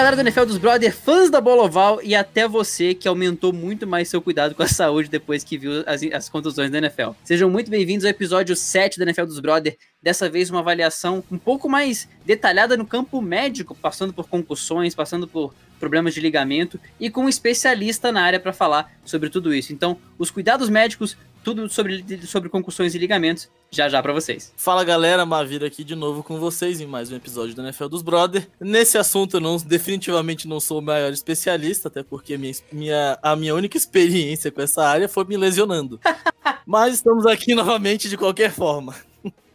[0.00, 3.86] Galera do NFL dos Brother, fãs da bola oval e até você que aumentou muito
[3.86, 7.10] mais seu cuidado com a saúde depois que viu as, as contusões da NFL.
[7.22, 9.76] Sejam muito bem-vindos ao episódio 7 da NFL dos Brother.
[10.02, 15.28] Dessa vez uma avaliação um pouco mais detalhada no campo médico, passando por concussões, passando
[15.28, 19.70] por problemas de ligamento e com um especialista na área para falar sobre tudo isso.
[19.70, 24.52] Então, os cuidados médicos tudo sobre, sobre concussões e ligamentos já já para vocês.
[24.56, 28.02] Fala galera, Mavira aqui de novo com vocês em mais um episódio do NFL dos
[28.02, 28.48] Brother.
[28.58, 33.36] Nesse assunto eu não, definitivamente não sou o maior especialista, até porque minha, minha, a
[33.36, 36.00] minha única experiência com essa área foi me lesionando.
[36.66, 38.94] Mas estamos aqui novamente de qualquer forma.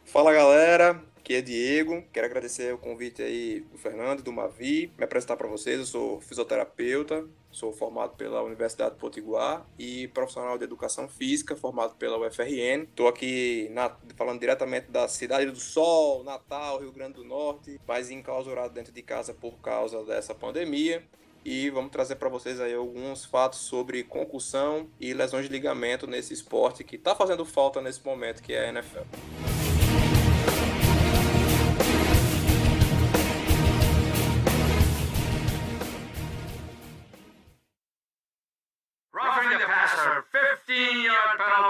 [0.06, 5.06] Fala galera, Aqui é Diego, quero agradecer o convite aí do Fernando, do Mavi, me
[5.06, 5.80] apresentar para vocês.
[5.80, 11.96] Eu sou fisioterapeuta, sou formado pela Universidade de Potiguar e profissional de educação física, formado
[11.96, 12.84] pela UFRN.
[12.84, 18.12] Estou aqui na, falando diretamente da Cidade do Sol, Natal, Rio Grande do Norte, mas
[18.12, 21.04] enclausurado dentro de casa por causa dessa pandemia
[21.44, 26.36] e vamos trazer para vocês aí alguns fatos sobre concussão e lesões de ligamento nesse
[26.36, 29.75] esporte que está fazendo falta nesse momento, que é a NFL.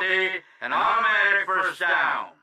[0.05, 2.34] Penalty, and automatic first down.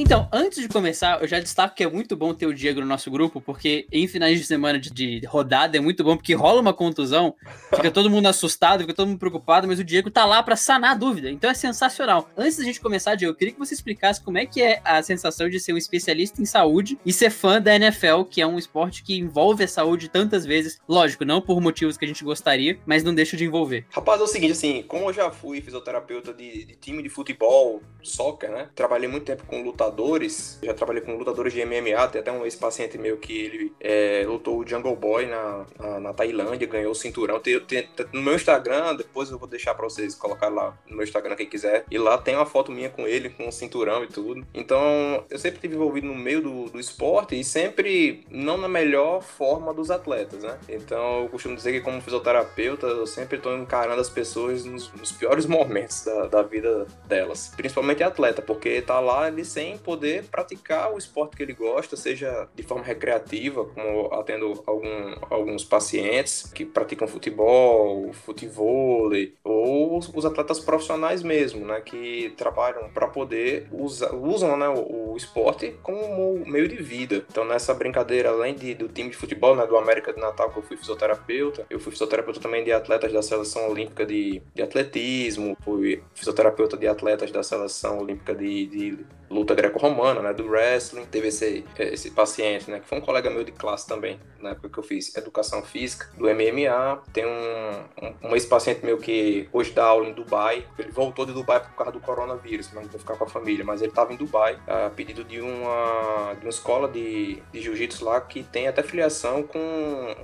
[0.00, 2.86] Então, antes de começar, eu já destaco que é muito bom ter o Diego no
[2.86, 6.60] nosso grupo, porque em finais de semana de, de rodada é muito bom, porque rola
[6.60, 7.34] uma contusão,
[7.74, 10.92] fica todo mundo assustado, fica todo mundo preocupado, mas o Diego tá lá para sanar
[10.92, 11.28] a dúvida.
[11.28, 12.30] Então é sensacional.
[12.36, 15.02] Antes da gente começar, Diego, eu queria que você explicasse como é que é a
[15.02, 18.56] sensação de ser um especialista em saúde e ser fã da NFL, que é um
[18.56, 20.80] esporte que envolve a saúde tantas vezes.
[20.88, 23.84] Lógico, não por motivos que a gente gostaria, mas não deixa de envolver.
[23.90, 27.82] Rapaz, é o seguinte, assim, como eu já fui fisioterapeuta de, de time de futebol,
[28.00, 28.68] soccer, né?
[28.76, 30.58] Trabalhei muito tempo com lutadores lutadores.
[30.62, 34.58] Já trabalhei com lutadores de MMA, tem até um ex-paciente meu que ele é, lutou
[34.58, 37.40] o Jungle Boy na, na, na, Tailândia, ganhou o cinturão.
[37.40, 41.04] Tem, tem, no meu Instagram, depois eu vou deixar pra vocês colocar lá no meu
[41.04, 41.84] Instagram quem quiser.
[41.90, 44.46] E lá tem uma foto minha com ele, com o cinturão e tudo.
[44.54, 49.22] Então, eu sempre estive envolvido no meio do, do esporte e sempre não na melhor
[49.22, 50.58] forma dos atletas, né?
[50.68, 55.12] Então, eu costumo dizer que como fisioterapeuta, eu sempre estou encarando as pessoas nos, nos
[55.12, 57.52] piores momentos da, da, vida delas.
[57.56, 62.48] Principalmente atleta, porque tá lá ele sem poder praticar o esporte que ele gosta, seja
[62.54, 70.60] de forma recreativa, como atendo algum, alguns pacientes que praticam futebol, futevôlei, ou os, atletas
[70.60, 76.68] profissionais mesmo, né, que trabalham para poder usar, usam né, o, o, esporte como meio
[76.68, 77.24] de vida.
[77.30, 80.58] Então nessa brincadeira, além de, do time de futebol, né, do América de Natal, que
[80.58, 85.56] eu fui fisioterapeuta, eu fui fisioterapeuta também de atletas da seleção olímpica de, de atletismo,
[85.64, 88.98] fui fisioterapeuta de atletas da seleção olímpica de, de
[89.30, 91.04] luta greco-romana, né, do wrestling.
[91.06, 94.68] Teve esse, esse paciente, né, que foi um colega meu de classe também, na época
[94.68, 97.02] que eu fiz educação física, do MMA.
[97.12, 100.66] Tem um, um, um ex-paciente meu que hoje dá aula em Dubai.
[100.78, 103.64] Ele voltou de Dubai por causa do coronavírus, mas não vou ficar com a família.
[103.64, 108.04] Mas ele estava em Dubai a pedido de uma, de uma escola de, de jiu-jitsu
[108.04, 109.58] lá que tem até filiação com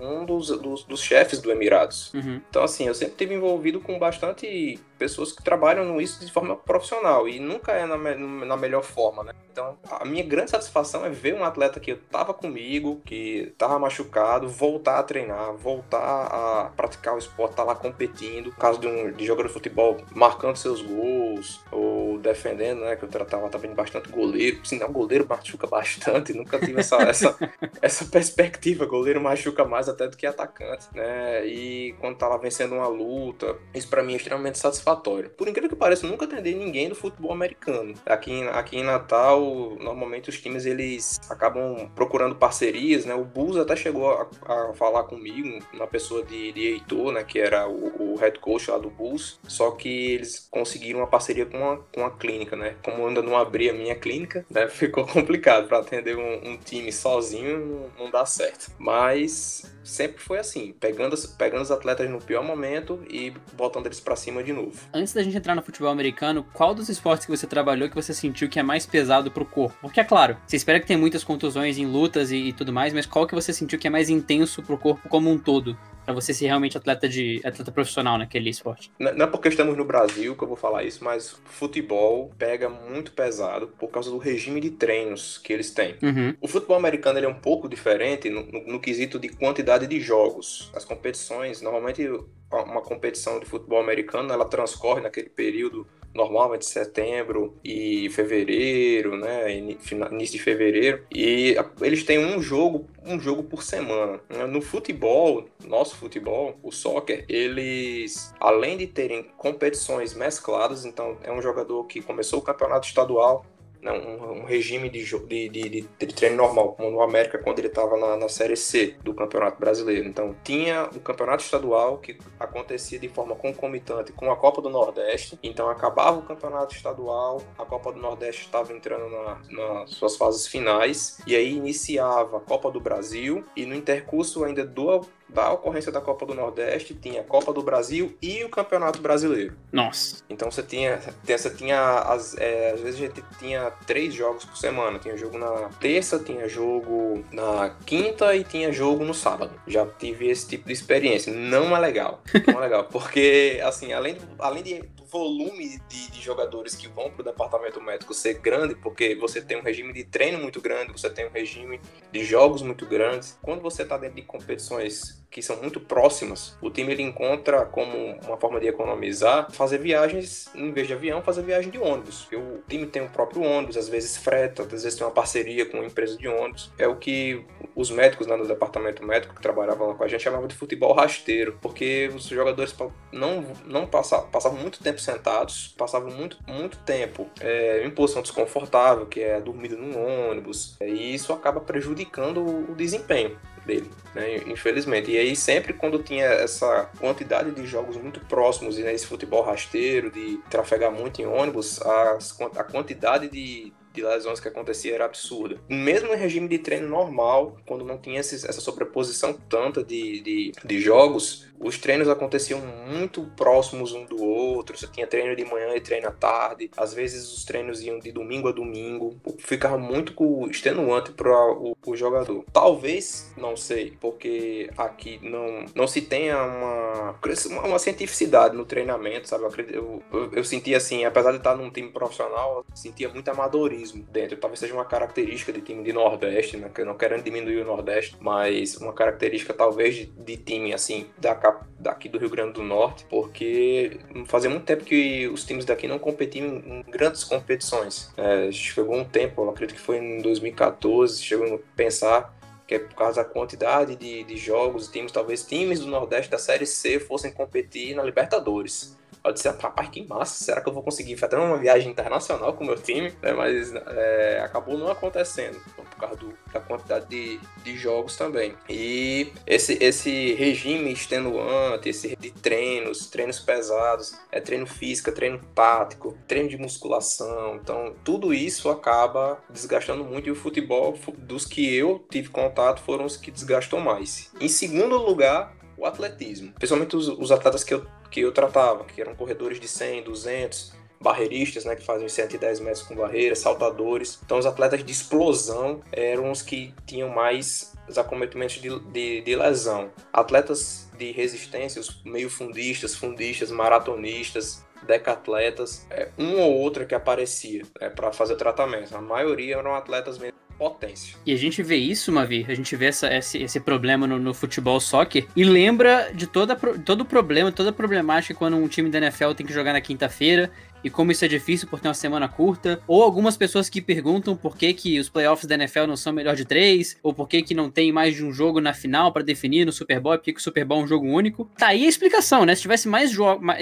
[0.00, 2.12] um dos, dos, dos chefes do Emirados.
[2.14, 2.40] Uhum.
[2.48, 7.28] Então, assim, eu sempre tive envolvido com bastante pessoas que trabalham nisso de forma profissional
[7.28, 9.34] e nunca é na, na melhor forma, né?
[9.52, 14.48] Então, a minha grande satisfação é ver um atleta que estava comigo, que estava machucado,
[14.48, 18.46] voltar a treinar, voltar a praticar o esporte, estar tá lá competindo.
[18.46, 22.96] No caso de um de jogador de futebol, marcando seus gols ou defendendo, né?
[22.96, 24.64] Que eu tratava também bastante goleiro.
[24.64, 27.36] Sinal, goleiro machuca bastante, nunca tive essa, essa,
[27.80, 28.86] essa perspectiva.
[28.86, 31.46] Goleiro machuca mais até do que atacante, né?
[31.46, 35.30] E quando tava vencendo uma luta, isso para mim é extremamente satisfatório.
[35.30, 37.94] Por incrível que pareça, eu nunca atendi ninguém do futebol americano.
[38.06, 39.40] Aqui, aqui em Natal,
[39.80, 43.14] normalmente os times eles acabam procurando parcerias, né?
[43.14, 47.24] O Bulls até chegou a, a falar comigo, uma pessoa de, de Heitor, né?
[47.24, 51.46] Que era o, o, head coach lá do Bulls, só que eles conseguiram uma parceria
[51.46, 52.76] com a, com a clínica, né?
[52.82, 54.66] Como ainda não abri a minha clínica, né?
[54.68, 58.72] Ficou complicado para atender um, um, time sozinho, não, não dá certo.
[58.78, 64.16] Mas sempre foi assim, pegando, pegando os atletas no pior momento e botando eles para
[64.16, 64.72] cima de novo.
[64.92, 68.14] Antes da gente entrar no futebol americano, qual dos esportes que você trabalhou que você
[68.14, 69.76] sentiu que é mais pesado pro corpo?
[69.80, 72.92] Porque é claro, você espera que tenha muitas contusões em lutas e, e tudo mais,
[72.92, 75.76] mas qual que você sentiu que é mais intenso pro corpo como um todo?
[76.04, 78.90] Pra você ser realmente atleta de atleta profissional naquele esporte.
[78.98, 83.12] Não é porque estamos no Brasil que eu vou falar isso, mas futebol pega muito
[83.12, 85.96] pesado por causa do regime de treinos que eles têm.
[86.02, 86.34] Uhum.
[86.40, 90.00] O futebol americano ele é um pouco diferente no, no- no quesito de quantidade de
[90.00, 90.70] jogos.
[90.74, 92.06] As competições, normalmente
[92.52, 99.54] uma competição de futebol americano, ela transcorre naquele período normal entre setembro e fevereiro, né,
[99.56, 104.20] início de fevereiro, e eles têm um jogo, um jogo por semana.
[104.28, 104.46] né?
[104.46, 111.42] No futebol, nosso futebol, o soccer, eles além de terem competições mescladas, então é um
[111.42, 113.44] jogador que começou o campeonato estadual
[113.84, 117.68] né, um, um regime de, de, de, de- treino normal, como no América quando ele
[117.68, 120.08] estava na, na Série C do Campeonato Brasileiro.
[120.08, 125.38] Então, tinha o Campeonato Estadual que acontecia de forma concomitante com a Copa do Nordeste.
[125.42, 130.46] Então, acabava o Campeonato Estadual, a Copa do Nordeste estava entrando na- nas suas fases
[130.46, 135.02] finais, e aí iniciava a Copa do Brasil, e no intercurso ainda do,
[135.34, 139.56] da ocorrência da Copa do Nordeste, tinha a Copa do Brasil e o Campeonato Brasileiro.
[139.72, 140.22] Nossa.
[140.30, 144.56] Então você tinha, você tinha as, é, às vezes a gente tinha três jogos por
[144.56, 144.98] semana.
[144.98, 149.52] Tinha jogo na terça, tinha jogo na quinta e tinha jogo no sábado.
[149.66, 151.32] Já tive esse tipo de experiência.
[151.32, 152.22] Não é legal.
[152.46, 152.84] Não é legal.
[152.84, 158.12] Porque, assim, além, além de volume de, de jogadores que vão para o departamento médico
[158.12, 161.80] ser grande, porque você tem um regime de treino muito grande, você tem um regime
[162.10, 163.38] de jogos muito grandes.
[163.40, 168.16] Quando você está dentro de competições que são muito próximas, o time ele encontra como
[168.24, 172.22] uma forma de economizar, fazer viagens, em vez de avião, fazer viagem de ônibus.
[172.22, 175.66] Porque o time tem o próprio ônibus, às vezes freta, às vezes tem uma parceria
[175.66, 176.72] com uma empresa de ônibus.
[176.78, 177.44] É o que
[177.74, 180.92] os médicos lá no departamento médico que trabalhavam lá com a gente chamavam de futebol
[180.92, 182.72] rasteiro, porque os jogadores
[183.12, 189.06] não, não passavam, passavam muito tempo sentados, passavam muito, muito tempo é, em posição desconfortável,
[189.06, 192.40] que é dormindo no ônibus, e isso acaba prejudicando
[192.70, 194.36] o desempenho dele, né?
[194.46, 195.10] Infelizmente.
[195.10, 199.42] E aí sempre quando tinha essa quantidade de jogos muito próximos e né, esse futebol
[199.42, 205.56] rasteiro de trafegar muito em ônibus, a quantidade de de lesões que acontecia era absurda.
[205.68, 210.52] Mesmo em regime de treino normal, quando não tinha esses- essa sobreposição tanta de, de,
[210.64, 214.76] de jogos, os treinos aconteciam muito próximos um do outro.
[214.76, 216.70] Você tinha treino de manhã e treino à tarde.
[216.76, 219.16] Às vezes os treinos iam de domingo a domingo.
[219.38, 220.12] Ficava muito
[220.50, 222.44] extenuante para o, o jogador.
[222.52, 227.18] Talvez, não sei, porque aqui não, não se tenha uma,
[227.64, 229.44] uma cientificidade no treinamento, sabe?
[229.72, 233.83] Eu, eu, eu, sentia assim, apesar de estar num time profissional, eu sentia muito amadorismo
[233.92, 234.36] dentro.
[234.36, 236.70] Talvez seja uma característica de time de Nordeste, né?
[236.72, 241.06] Que eu não querendo diminuir o Nordeste, mas uma característica talvez de, de time assim
[241.18, 241.34] da
[241.78, 245.98] daqui do Rio Grande do Norte, porque fazia muito tempo que os times daqui não
[245.98, 248.12] competiam em, em grandes competições.
[248.16, 252.34] É, chegou um tempo, eu acredito que foi em 2014, chegou a pensar
[252.66, 256.38] que é por causa da quantidade de, de jogos, times, talvez times do Nordeste da
[256.38, 258.96] Série C fossem competir na Libertadores.
[259.24, 262.62] Eu disse, rapaz, que massa, será que eu vou conseguir fazer uma viagem internacional com
[262.62, 263.10] o meu time?
[263.22, 268.54] É, mas é, acabou não acontecendo, por causa do- da quantidade de, de jogos também.
[268.68, 276.16] E esse, esse regime extenuante, esse de treinos, treinos pesados, é treino físico, treino tático,
[276.28, 281.74] treino de musculação, então tudo isso acaba desgastando muito e o futebol, fu- dos que
[281.74, 284.30] eu tive contato, foram os que desgastam mais.
[284.38, 289.00] Em segundo lugar, o atletismo, principalmente os, os atletas que eu, que eu tratava, que
[289.00, 294.20] eram corredores de 100, 200, barreiristas, né, que fazem 110 metros com barreira, saltadores.
[294.24, 299.34] Então, os atletas de explosão eram os que tinham mais os acometimentos de, de, de
[299.34, 299.90] lesão.
[300.12, 307.64] Atletas de resistência, os meio fundistas, fundistas, maratonistas, decatletas, é, um ou outro que aparecia
[307.80, 308.96] é, para fazer tratamento.
[308.96, 310.38] A maioria eram atletas mesmo
[310.70, 311.16] potência.
[311.26, 314.32] E a gente vê isso, Mavi, a gente vê essa, esse, esse problema no, no
[314.32, 315.26] futebol soccer?
[315.36, 319.32] E lembra de toda, todo o problema, toda a problemática quando um time da NFL
[319.32, 320.50] tem que jogar na quinta-feira
[320.84, 324.36] e como isso é difícil por ter uma semana curta, ou algumas pessoas que perguntam
[324.36, 327.42] por que, que os playoffs da NFL não são melhor de três, ou por que,
[327.42, 330.24] que não tem mais de um jogo na final para definir no Super Bowl, por
[330.24, 331.50] que, que o Super Bowl é um jogo único.
[331.56, 332.54] Tá aí a explicação, né?
[332.54, 333.10] Se tivesse mais,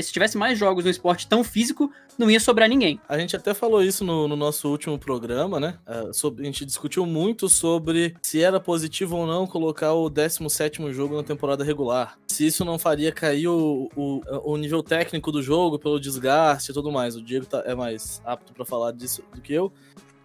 [0.03, 3.01] se tivesse mais jogos no esporte tão físico, não ia sobrar ninguém.
[3.09, 5.79] A gente até falou isso no, no nosso último programa, né?
[5.87, 10.93] É, sobre- a gente discutiu muito sobre se era positivo ou não colocar o 17
[10.93, 12.19] jogo na temporada regular.
[12.29, 16.75] Se isso não faria cair o, o, o nível técnico do jogo pelo desgaste e
[16.75, 17.12] tudo mais.
[17.17, 19.73] O Diego tá- é mais apto pra falar disso do que eu.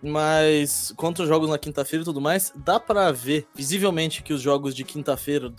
[0.02, 4.42] Mas contra os jogos na quinta-feira e tudo mais, dá para ver visivelmente que os
[4.42, 5.52] jogos de quinta-feira,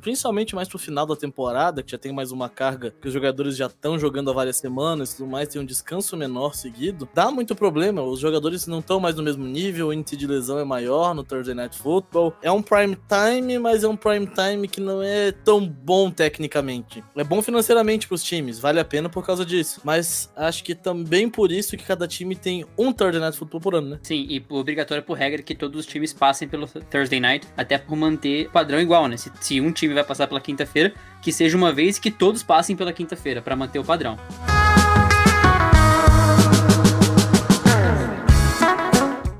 [0.00, 3.56] principalmente mais pro final da temporada, que já tem mais uma carga, que os jogadores
[3.56, 7.30] já estão jogando há várias semanas e tudo mais, tem um descanso menor seguido, dá
[7.30, 8.02] muito problema.
[8.02, 11.24] Os jogadores não estão mais no mesmo nível, o índice de lesão é maior no
[11.24, 12.34] Thursday Night Football.
[12.42, 17.02] É um prime time, mas é um prime time que não é tão bom tecnicamente.
[17.16, 19.80] É bom financeiramente pros times, vale a pena por causa disso.
[19.84, 23.76] Mas acho que também por isso que cada time tem um Thursday Night Football por
[23.76, 23.98] ano, né?
[24.02, 27.96] Sim, e obrigatório por regra que todos os times passem pelo Thursday Night, até por
[27.96, 29.16] manter padrão igual, né?
[29.16, 32.76] Se, se um time vai passar pela quinta-feira, que seja uma vez que todos passem
[32.76, 34.18] pela quinta-feira, para manter o padrão.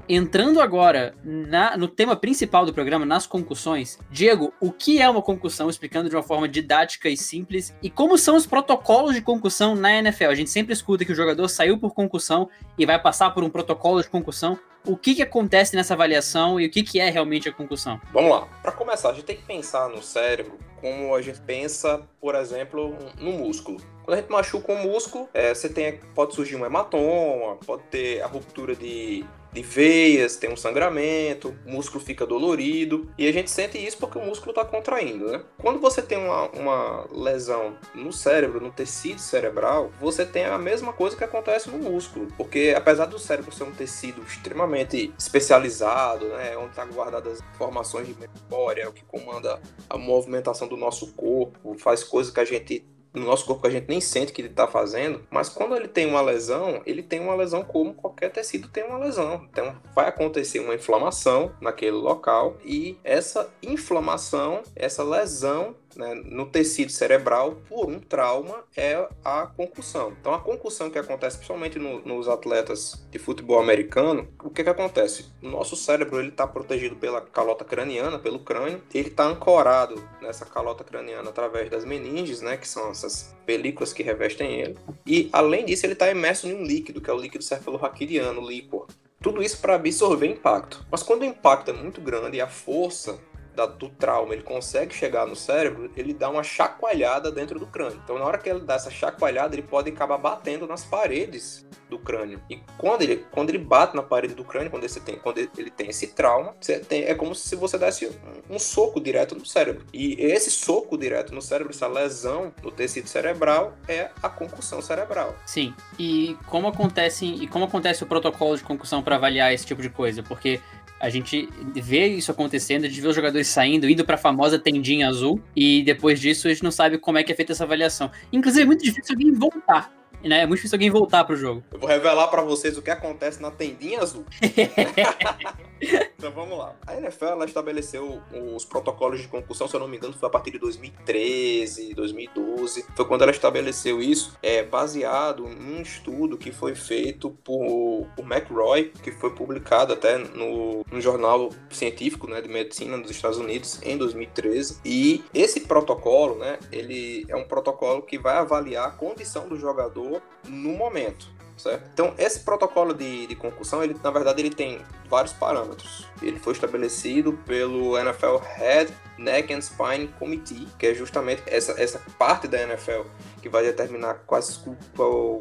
[0.08, 5.22] Entrando agora na, no tema principal do programa, nas concussões, Diego, o que é uma
[5.22, 9.74] concussão, explicando de uma forma didática e simples, e como são os protocolos de concussão
[9.74, 10.26] na NFL?
[10.26, 13.50] A gente sempre escuta que o jogador saiu por concussão e vai passar por um
[13.50, 14.58] protocolo de concussão.
[14.84, 18.00] O que, que acontece nessa avaliação e o que, que é realmente a concussão?
[18.12, 18.48] Vamos lá.
[18.60, 22.96] Para começar, a gente tem que pensar no cérebro como a gente pensa, por exemplo,
[23.20, 23.80] no músculo.
[24.02, 28.20] Quando a gente machuca um músculo, é, você tem, pode surgir um hematoma, pode ter
[28.20, 33.10] a ruptura de de veias, tem um sangramento, o músculo fica dolorido.
[33.18, 35.42] E a gente sente isso porque o músculo está contraindo, né?
[35.58, 40.92] Quando você tem uma, uma lesão no cérebro, no tecido cerebral, você tem a mesma
[40.92, 46.56] coisa que acontece no músculo, porque apesar do cérebro ser um tecido extremamente especializado, né,
[46.56, 51.76] onde está guardadas as informações de memória, o que comanda a movimentação do nosso corpo,
[51.78, 54.48] faz coisas que a gente no nosso corpo que a gente nem sente que ele
[54.48, 58.68] está fazendo, mas quando ele tem uma lesão, ele tem uma lesão como qualquer tecido
[58.68, 59.46] tem uma lesão.
[59.50, 66.90] Então vai acontecer uma inflamação naquele local e essa inflamação, essa lesão né, no tecido
[66.90, 70.14] cerebral por um trauma é a concussão.
[70.20, 74.70] Então, a concussão que acontece principalmente no, nos atletas de futebol americano, o que, que
[74.70, 75.26] acontece?
[75.42, 80.44] O nosso cérebro ele está protegido pela calota craniana, pelo crânio, ele está ancorado nessa
[80.44, 85.64] calota craniana através das meninges, né, que são essas películas que revestem ele, e além
[85.64, 88.86] disso ele está imerso em um líquido, que é o líquido cefalorraquidiano, o líquor.
[89.20, 90.84] Tudo isso para absorver impacto.
[90.90, 93.20] Mas quando o impacto é muito grande e a força
[93.54, 98.00] da, do trauma ele consegue chegar no cérebro, ele dá uma chacoalhada dentro do crânio.
[98.02, 101.98] Então, na hora que ele dá essa chacoalhada, ele pode acabar batendo nas paredes do
[101.98, 102.40] crânio.
[102.48, 105.70] E quando ele, quando ele bate na parede do crânio, quando, você tem, quando ele
[105.70, 106.54] tem esse trauma,
[106.88, 109.84] tem, é como se você desse um, um soco direto no cérebro.
[109.92, 115.34] E esse soco direto no cérebro, essa lesão no tecido cerebral, é a concussão cerebral.
[115.44, 115.74] Sim.
[115.98, 119.90] E como acontece, e como acontece o protocolo de concussão para avaliar esse tipo de
[119.90, 120.22] coisa?
[120.22, 120.60] Porque
[121.02, 124.56] a gente vê isso acontecendo, a gente vê os jogadores saindo, indo para a famosa
[124.56, 127.64] tendinha azul, e depois disso a gente não sabe como é que é feita essa
[127.64, 128.08] avaliação.
[128.32, 129.92] Inclusive, é muito difícil alguém voltar.
[130.22, 130.42] Né?
[130.42, 131.64] É muito difícil alguém voltar pro jogo.
[131.72, 134.24] Eu vou revelar para vocês o que acontece na tendinha azul.
[136.16, 136.74] então vamos lá.
[136.86, 138.20] A NFL ela estabeleceu
[138.54, 142.86] os protocolos de concussão, se eu não me engano, foi a partir de 2013, 2012.
[142.94, 148.24] Foi quando ela estabeleceu isso, é, baseado em um estudo que foi feito por, por
[148.24, 153.80] McRoy, que foi publicado até no, no jornal científico né, de medicina dos Estados Unidos
[153.82, 154.80] em 2013.
[154.84, 160.22] E esse protocolo, né, ele é um protocolo que vai avaliar a condição do jogador
[160.48, 161.41] no momento.
[161.62, 161.88] Certo?
[161.92, 166.08] Então, esse protocolo de, de concussão, ele, na verdade, ele tem vários parâmetros.
[166.20, 172.00] Ele foi estabelecido pelo NFL Head, Neck and Spine Committee, que é justamente essa, essa
[172.18, 173.02] parte da NFL
[173.40, 174.60] que vai determinar quais,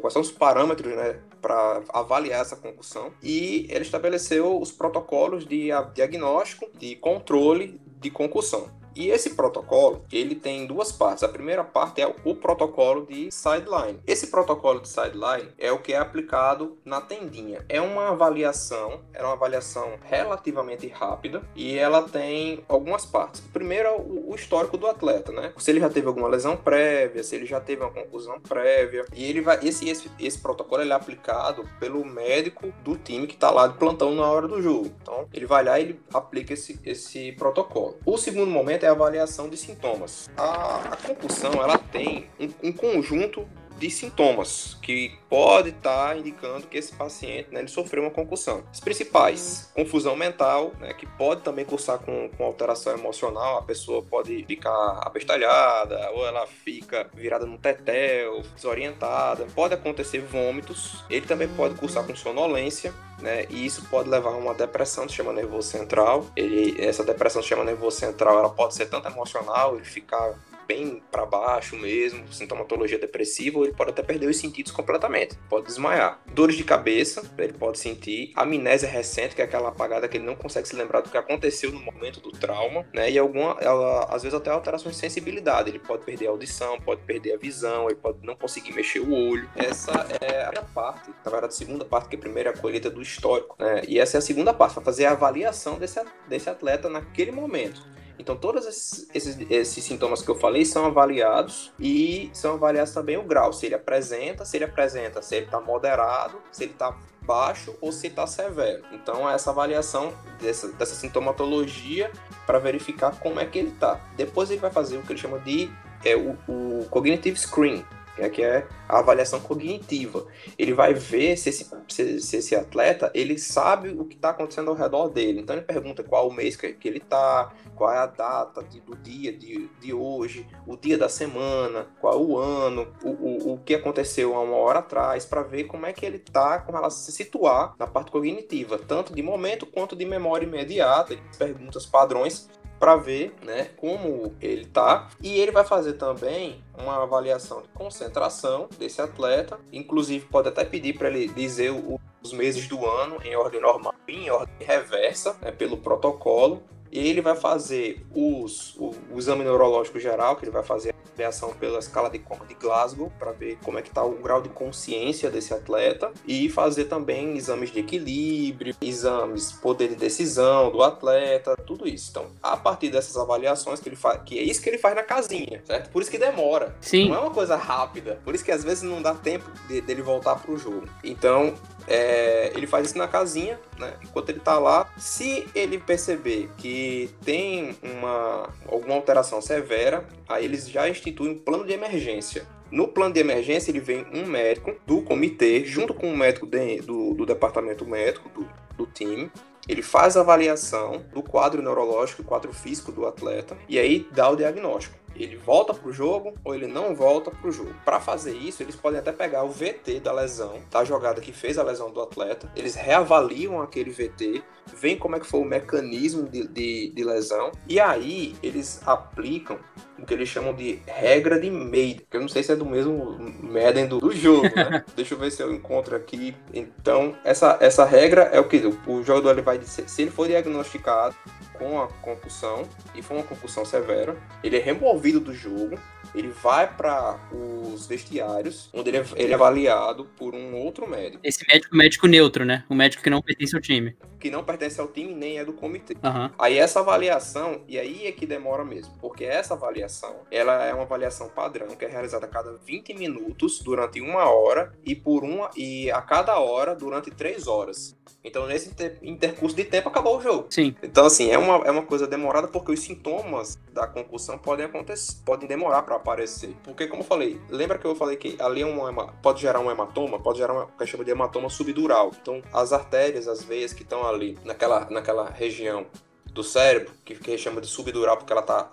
[0.00, 3.12] quais são os parâmetros né, para avaliar essa concussão.
[3.20, 8.70] E ele estabeleceu os protocolos de diagnóstico, de controle de concussão.
[8.94, 11.22] E esse protocolo, ele tem duas partes.
[11.22, 14.00] A primeira parte é o protocolo de sideline.
[14.06, 17.64] Esse protocolo de sideline é o que é aplicado na tendinha.
[17.68, 23.40] É uma avaliação, é uma avaliação relativamente rápida e ela tem algumas partes.
[23.40, 25.52] Primeiro é o, histórico do atleta, né?
[25.58, 29.04] Se ele já teve alguma lesão prévia, se ele já teve uma conclusão prévia.
[29.14, 33.34] E ele vai esse esse, esse protocolo ele é aplicado pelo médico do time que
[33.34, 34.90] está lá de plantão na hora do jogo.
[35.02, 37.98] Então, ele vai lá e ele aplica esse esse protocolo.
[38.04, 40.30] O segundo momento é a avaliação de sintomas.
[40.36, 43.46] A, a concussão ela tem um, um conjunto
[43.82, 48.62] de sintomas que pode estar tá indicando que esse paciente né, ele sofreu uma concussão.
[48.72, 54.00] Os principais, confusão mental, né, que pode também cursar com, com alteração emocional, a pessoa
[54.00, 59.48] pode ficar abestalhada, ou ela fica virada no tetel, desorientada.
[59.52, 63.46] Pode acontecer vômitos, ele também pode cursar com sonolência, né?
[63.50, 66.26] E isso pode levar a uma depressão, se chama nervoso central.
[66.36, 70.38] Ele, essa depressão se chama nervoso central, ela pode ser tanto emocional, ele ficar
[70.72, 75.66] bem para baixo mesmo, sintomatologia depressiva, ou ele pode até perder os sentidos completamente, pode
[75.66, 76.20] desmaiar.
[76.32, 80.34] Dores de cabeça, ele pode sentir, amnésia recente, que é aquela apagada que ele não
[80.34, 83.10] consegue se lembrar do que aconteceu no momento do trauma, né?
[83.10, 87.02] E alguma, ela, às vezes até alterações de sensibilidade, ele pode perder a audição, pode
[87.02, 89.48] perder a visão, ele pode não conseguir mexer o olho.
[89.54, 92.56] Essa é a parte, na verdade, a segunda parte, que é a primeira é a
[92.56, 93.82] colheita do histórico, né?
[93.86, 97.92] E essa é a segunda parte, para fazer a avaliação desse, desse atleta naquele momento.
[98.22, 103.16] Então, todos esses, esses, esses, sintomas que eu falei são avaliados e são avaliados também
[103.16, 106.96] o grau, se ele apresenta, se ele apresenta, se ele está moderado, se ele está
[107.22, 108.84] baixo ou se está severo.
[108.92, 112.12] Então, essa avaliação dessa, dessa sintomatologia
[112.46, 114.00] para verificar como é que ele está.
[114.16, 115.68] Depois, ele vai fazer o que ele chama de
[116.04, 117.84] é, o, o Cognitive Screen,
[118.24, 120.26] é que é a avaliação cognitiva.
[120.58, 124.70] Ele vai ver se esse, se, se esse atleta ele sabe o que está acontecendo
[124.70, 125.40] ao redor dele.
[125.40, 128.80] Então ele pergunta qual o mês que, que ele está, qual é a data de,
[128.80, 133.52] do dia de, de hoje, o dia da semana, qual é o ano, o, o,
[133.54, 136.72] o que aconteceu há uma hora atrás, para ver como é que ele está com
[136.72, 141.86] relação a se situar na parte cognitiva, tanto de momento quanto de memória imediata, perguntas
[141.86, 142.48] padrões
[142.82, 145.08] para ver né, como ele tá.
[145.22, 149.60] E ele vai fazer também uma avaliação de concentração desse atleta.
[149.72, 153.94] Inclusive, pode até pedir para ele dizer o, os meses do ano em ordem normal,
[154.08, 156.60] em ordem reversa, né, pelo protocolo.
[156.90, 161.52] E ele vai fazer os, o, o exame neurológico geral, que ele vai fazer avaliação
[161.54, 164.48] pela escala de coma de Glasgow para ver como é que está o grau de
[164.48, 171.56] consciência desse atleta e fazer também exames de equilíbrio, exames poder de decisão do atleta,
[171.66, 172.08] tudo isso.
[172.10, 175.02] Então, a partir dessas avaliações que ele faz, que é isso que ele faz na
[175.02, 175.90] casinha, certo?
[175.90, 176.74] Por isso que demora.
[176.80, 177.08] Sim.
[177.08, 178.20] Não é uma coisa rápida.
[178.24, 180.88] Por isso que às vezes não dá tempo de, dele voltar para o jogo.
[181.04, 181.54] Então,
[181.86, 183.94] é, ele faz isso na casinha, né?
[184.02, 190.68] Enquanto ele tá lá, se ele perceber que tem uma alguma alteração severa, aí eles
[190.68, 192.46] já instituem um plano de emergência.
[192.70, 196.46] No plano de emergência, ele vem um médico do comitê, junto com o um médico
[196.46, 199.30] de, do, do, departamento médico do, do time,
[199.68, 204.28] ele faz a avaliação do quadro neurológico e quadro físico do atleta e aí dá
[204.28, 207.74] o diagnóstico ele volta pro jogo ou ele não volta pro jogo.
[207.84, 211.58] Para fazer isso, eles podem até pegar o VT da lesão, da jogada que fez
[211.58, 214.42] a lesão do atleta, eles reavaliam aquele VT,
[214.74, 219.58] veem como é que foi o mecanismo de, de, de lesão, e aí eles aplicam
[220.02, 222.66] o que eles chamam de regra de Made, que eu não sei se é do
[222.66, 224.84] mesmo Madden do, do jogo, né?
[224.96, 226.34] Deixa eu ver se eu encontro aqui.
[226.52, 230.26] Então, essa, essa regra é o que o jogador ele vai dizer, se ele for
[230.26, 231.14] diagnosticado
[231.56, 235.78] com a concussão, e foi uma concussão severa, ele é removido do jogo,
[236.14, 241.20] ele vai para os vestiários, onde ele é, ele é, avaliado por um outro médico.
[241.22, 242.64] Esse médico, médico neutro, né?
[242.68, 243.96] O médico que não pertence ao time.
[244.22, 245.94] Que não pertence ao time nem é do comitê.
[245.94, 246.30] Uhum.
[246.38, 250.84] Aí essa avaliação, e aí é que demora mesmo, porque essa avaliação, ela é uma
[250.84, 255.50] avaliação padrão que é realizada a cada 20 minutos durante uma hora e por uma
[255.56, 257.96] e a cada hora durante três horas.
[258.24, 258.70] Então, nesse
[259.02, 260.46] intercurso de tempo, acabou o jogo.
[260.48, 260.76] Sim.
[260.82, 265.16] Então, assim, é uma, é uma coisa demorada porque os sintomas da concussão podem acontecer,
[265.24, 266.54] podem demorar para aparecer.
[266.62, 268.80] Porque, como eu falei, lembra que eu falei que ali é um,
[269.20, 272.12] pode gerar um hematoma, pode gerar uma, que chama de hematoma subdural.
[272.20, 275.86] Então, as artérias, as veias que estão ali naquela, naquela região
[276.32, 278.68] do cérebro, que, que chama de subdural porque ela está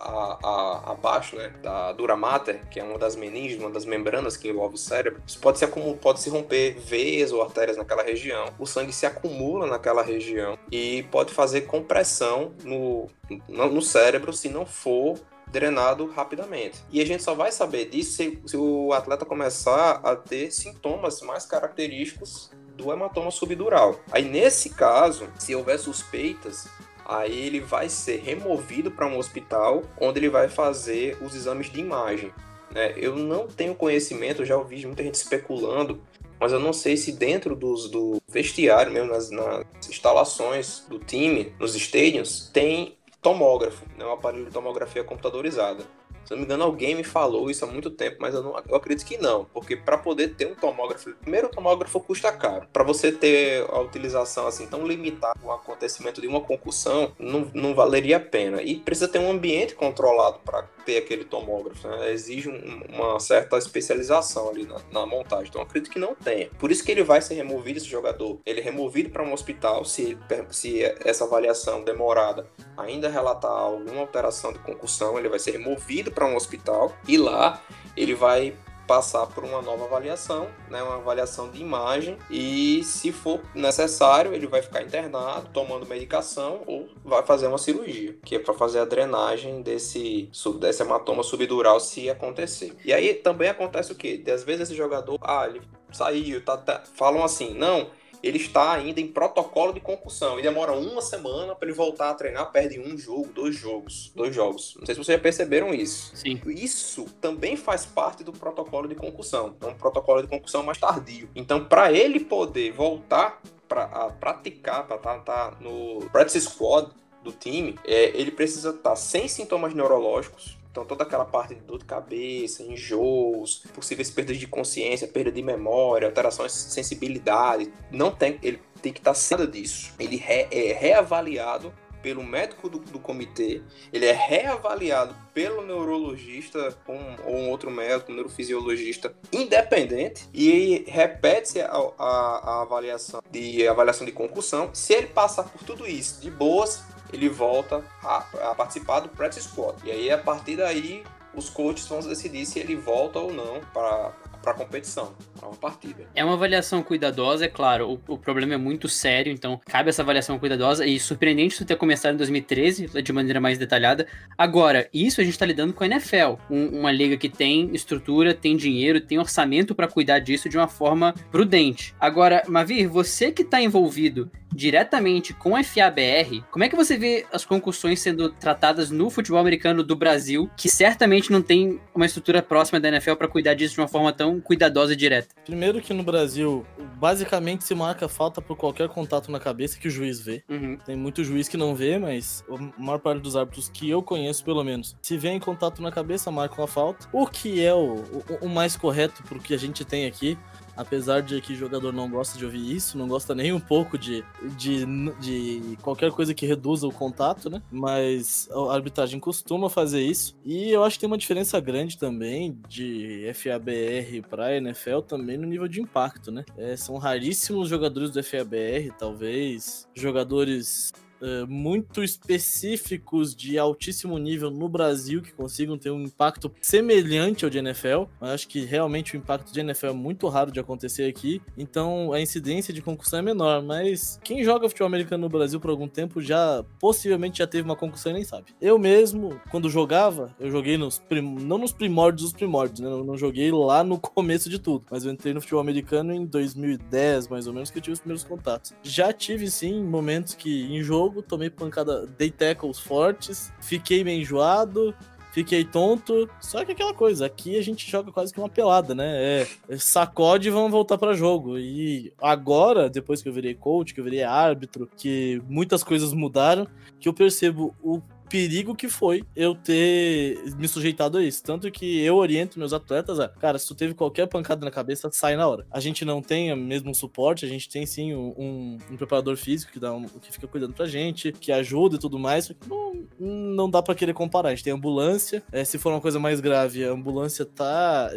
[0.86, 4.76] abaixo né, da dura mater, que é uma das meninges, uma das membranas que envolve
[4.76, 5.22] o cérebro.
[5.28, 5.68] Isso pode se,
[6.02, 8.46] pode se romper veias ou artérias naquela região.
[8.58, 13.08] O sangue se acumula naquela região e pode fazer compressão no,
[13.48, 16.80] no, no cérebro se não for drenado rapidamente.
[16.92, 21.22] E a gente só vai saber disso se, se o atleta começar a ter sintomas
[21.22, 24.00] mais característicos do hematoma subdural.
[24.12, 26.68] Aí, nesse caso, se houver suspeitas,
[27.06, 31.80] aí ele vai ser removido para um hospital onde ele vai fazer os exames de
[31.80, 32.32] imagem.
[32.72, 32.94] Né?
[32.96, 36.02] Eu não tenho conhecimento, já ouvi muita gente especulando,
[36.40, 41.54] mas eu não sei se dentro dos, do vestiário, mesmo nas, nas instalações do time,
[41.60, 44.06] nos stadiums, tem tomógrafo, né?
[44.06, 45.84] um aparelho de tomografia computadorizada.
[46.30, 48.76] Se não me engano, alguém me falou isso há muito tempo, mas eu, não, eu
[48.76, 52.68] acredito que não, porque para poder ter um tomógrafo, primeiro o tomógrafo custa caro.
[52.72, 57.74] Para você ter a utilização assim tão limitada, o acontecimento de uma concussão, não, não
[57.74, 58.62] valeria a pena.
[58.62, 62.12] E precisa ter um ambiente controlado para ter aquele tomógrafo, né?
[62.12, 65.50] exige um, uma certa especialização ali na, na, montagem.
[65.50, 66.50] Então, acredito que não tenha.
[66.58, 68.40] Por isso que ele vai ser removido, esse jogador.
[68.44, 70.18] Ele é removido para um hospital se,
[70.50, 76.26] se essa avaliação demorada ainda relatar alguma alteração de concussão, ele vai ser removido para
[76.26, 77.62] um hospital e lá
[77.96, 78.56] ele vai
[78.90, 84.48] passar por uma nova avaliação, né, uma avaliação de imagem e se for necessário ele
[84.48, 88.86] vai ficar internado, tomando medicação ou vai fazer uma cirurgia, que é para fazer a
[88.86, 90.28] drenagem desse
[90.60, 92.76] desse hematoma subdural se acontecer.
[92.84, 94.24] E aí também acontece o quê?
[94.34, 99.00] Às vezes esse jogador, ah, ele saiu, tá, tá falam assim, não, ele está ainda
[99.00, 102.98] em protocolo de concussão e demora uma semana para ele voltar a treinar, perde um
[102.98, 104.76] jogo, dois jogos, dois jogos.
[104.78, 106.16] Não sei se vocês já perceberam isso.
[106.16, 106.40] Sim.
[106.48, 109.56] Isso também faz parte do protocolo de concussão.
[109.62, 111.30] É um protocolo de concussão mais tardio.
[111.36, 116.90] Então, para ele poder voltar para praticar, para estar tá, tá no practice squad
[117.24, 121.62] do time, é, ele precisa estar tá sem sintomas neurológicos, então, toda aquela parte de
[121.62, 128.12] dor de cabeça, enjoos, possíveis perdas de consciência, perda de memória, alterações de sensibilidade, não
[128.12, 129.94] tem, ele tem que estar sendo disso.
[130.00, 137.16] Ele re, é reavaliado pelo médico do, do, comitê, ele é reavaliado pelo neurologista um,
[137.26, 144.06] ou um outro médico, um neurofisiologista independente, e repete-se a, a, a, avaliação de avaliação
[144.06, 144.70] de concussão.
[144.74, 148.18] Se ele passar por tudo isso de boas, ele volta a,
[148.52, 149.78] a participar do practice squad.
[149.84, 154.14] E aí, a partir daí, os coaches vão decidir se ele volta ou não para
[154.42, 156.08] para competição, para uma partida.
[156.16, 158.00] É uma avaliação cuidadosa, é claro.
[158.08, 160.86] O, o, problema é muito sério, então cabe essa avaliação cuidadosa.
[160.86, 164.08] E surpreendente isso ter começado em 2013 de maneira mais detalhada.
[164.38, 168.34] Agora, isso a gente está lidando com a NFL, um, uma liga que tem estrutura,
[168.34, 171.94] tem dinheiro, tem orçamento para cuidar disso de uma forma prudente.
[172.00, 177.26] Agora, Mavir, você que está envolvido diretamente com a FABR, como é que você vê
[177.32, 182.44] as concussões sendo tratadas no futebol americano do Brasil, que certamente não tem uma estrutura
[182.44, 185.30] próxima da NFL para cuidar disso de uma forma tão cuidadosa e direta?
[185.46, 186.66] Primeiro que no Brasil,
[186.98, 190.44] basicamente se marca falta por qualquer contato na cabeça que o juiz vê.
[190.50, 190.78] Uhum.
[190.86, 194.44] Tem muito juiz que não vê, mas a maior parte dos árbitros que eu conheço,
[194.44, 197.08] pelo menos, se vê em contato na cabeça, marcam a falta.
[197.14, 200.38] O que é o, o, o mais correto pro que a gente tem aqui
[200.80, 204.24] apesar de que jogador não gosta de ouvir isso, não gosta nem um pouco de,
[204.58, 204.86] de,
[205.20, 207.62] de qualquer coisa que reduza o contato, né?
[207.70, 210.38] Mas a arbitragem costuma fazer isso.
[210.46, 215.46] E eu acho que tem uma diferença grande também de FABR para NFL também no
[215.46, 216.46] nível de impacto, né?
[216.58, 224.68] É, são raríssimos jogadores do FABR, talvez jogadores uh, muito específicos de altíssimo nível no
[224.68, 227.88] Brasil que consigam ter um impacto semelhante ao de NFL.
[227.88, 232.14] Eu acho que realmente o impacto de NFL é muito raro de acontecer aqui, então
[232.14, 233.62] a incidência de concussão é menor.
[233.62, 237.76] Mas quem joga futebol americano no Brasil por algum tempo já possivelmente já teve uma
[237.76, 238.48] concussão e nem sabe.
[238.62, 241.22] Eu mesmo, quando jogava, eu joguei nos prim...
[241.22, 242.90] não nos primórdios dos primórdios, né?
[242.90, 246.26] Eu não joguei lá no começo de tudo, mas eu entrei no futebol americano em
[246.26, 248.74] 2010, mais ou menos, que eu tive os primeiros contatos.
[248.84, 254.22] Já tive sim momentos que em jogo jogo, tomei pancada, dei tackles fortes, fiquei meio
[254.22, 254.94] enjoado,
[255.32, 256.30] fiquei tonto.
[256.40, 259.42] Só que aquela coisa, aqui a gente joga quase que uma pelada, né?
[259.42, 261.58] É, é sacode e vamos voltar para jogo.
[261.58, 266.68] E agora, depois que eu virei coach, que eu virei árbitro, que muitas coisas mudaram,
[267.00, 271.44] que eu percebo o perigo que foi eu ter me sujeitado a isso.
[271.44, 275.10] Tanto que eu oriento meus atletas a, cara, se tu teve qualquer pancada na cabeça,
[275.12, 275.66] sai na hora.
[275.72, 279.80] A gente não tem mesmo suporte, a gente tem sim um, um preparador físico que,
[279.80, 283.82] dá um, que fica cuidando pra gente, que ajuda e tudo mais, não, não dá
[283.82, 284.50] para querer comparar.
[284.50, 288.12] A gente tem ambulância, é, se for uma coisa mais grave, a ambulância tá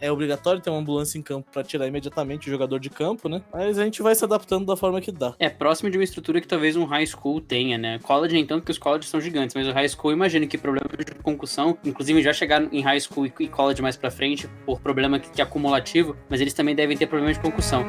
[0.00, 3.42] é obrigatório ter uma ambulância em campo para tirar imediatamente o jogador de campo, né?
[3.52, 5.34] Mas a gente vai se adaptando da forma que dá.
[5.38, 7.98] É próximo de uma estrutura que talvez um high school tenha, né?
[8.00, 11.14] College, então, que os colleges são gigantes, mas o high school, imagino que problemas de
[11.22, 15.30] concussão, inclusive já chegaram em high school e college mais para frente por problema que,
[15.30, 17.86] que é acumulativo, mas eles também devem ter problemas de concussão.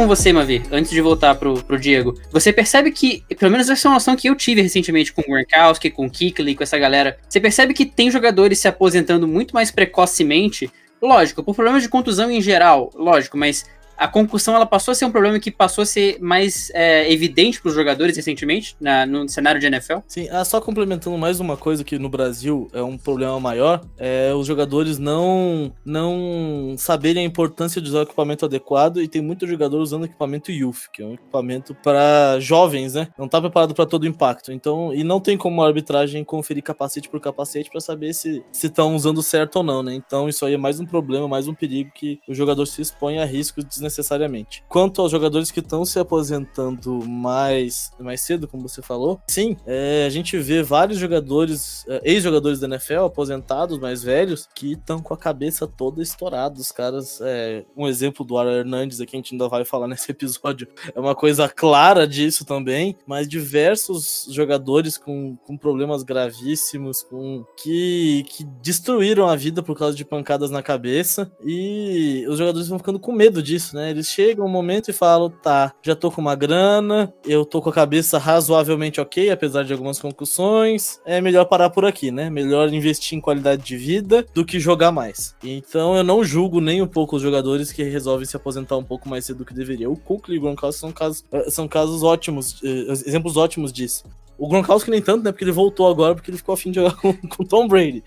[0.00, 2.18] Com você, Mavi, antes de voltar pro, pro Diego.
[2.32, 5.24] Você percebe que, pelo menos essa é uma noção que eu tive recentemente com o
[5.26, 7.18] Gronkowski, com o Kikli, com essa galera.
[7.28, 10.70] Você percebe que tem jogadores se aposentando muito mais precocemente.
[11.02, 13.66] Lógico, por problemas de contusão em geral, lógico, mas
[14.00, 17.60] a concussão ela passou a ser um problema que passou a ser mais é, evidente
[17.60, 19.98] para os jogadores recentemente na, no cenário de NFL?
[20.08, 24.32] Sim, ah, só complementando mais uma coisa que no Brasil é um problema maior, é
[24.32, 29.46] os jogadores não não saberem a importância de usar o equipamento adequado e tem muito
[29.46, 33.08] jogador usando equipamento youth, que é um equipamento para jovens, né?
[33.18, 34.50] Não tá preparado para todo o impacto.
[34.50, 38.96] Então, e não tem como a arbitragem conferir capacete por capacete para saber se estão
[38.96, 39.94] usando certo ou não, né?
[39.94, 43.18] Então, isso aí é mais um problema, mais um perigo que o jogador se expõe
[43.18, 44.64] a riscos desnecessariamente.
[44.68, 50.04] Quanto aos jogadores que estão se aposentando mais mais cedo, como você falou, sim, é,
[50.06, 55.12] a gente vê vários jogadores, é, ex-jogadores da NFL aposentados, mais velhos, que estão com
[55.12, 56.58] a cabeça toda estourada.
[56.58, 60.10] Os caras, é, um exemplo do Aaron Hernandes aqui, a gente ainda vai falar nesse
[60.10, 67.44] episódio, é uma coisa clara disso também, mas diversos jogadores com, com problemas gravíssimos, com
[67.56, 72.78] que, que destruíram a vida por causa de pancadas na cabeça, e os jogadores vão
[72.78, 73.90] ficando com medo disso, né?
[73.90, 77.70] Eles chegam um momento e falam, tá, já tô com uma grana, eu tô com
[77.70, 82.30] a cabeça razoavelmente ok, apesar de algumas concussões, é melhor parar por aqui, né?
[82.30, 85.34] Melhor investir em qualidade de vida do que jogar mais.
[85.42, 89.08] Então eu não julgo nem um pouco os jogadores que resolvem se aposentar um pouco
[89.08, 89.90] mais cedo do que deveria.
[89.90, 94.04] O Cook e o Gronkowski são casos, são casos ótimos, eh, exemplos ótimos disso.
[94.40, 95.32] O Gronkowski nem tanto, né?
[95.32, 98.02] Porque ele voltou agora porque ele ficou afim de jogar com, com Tom Brady.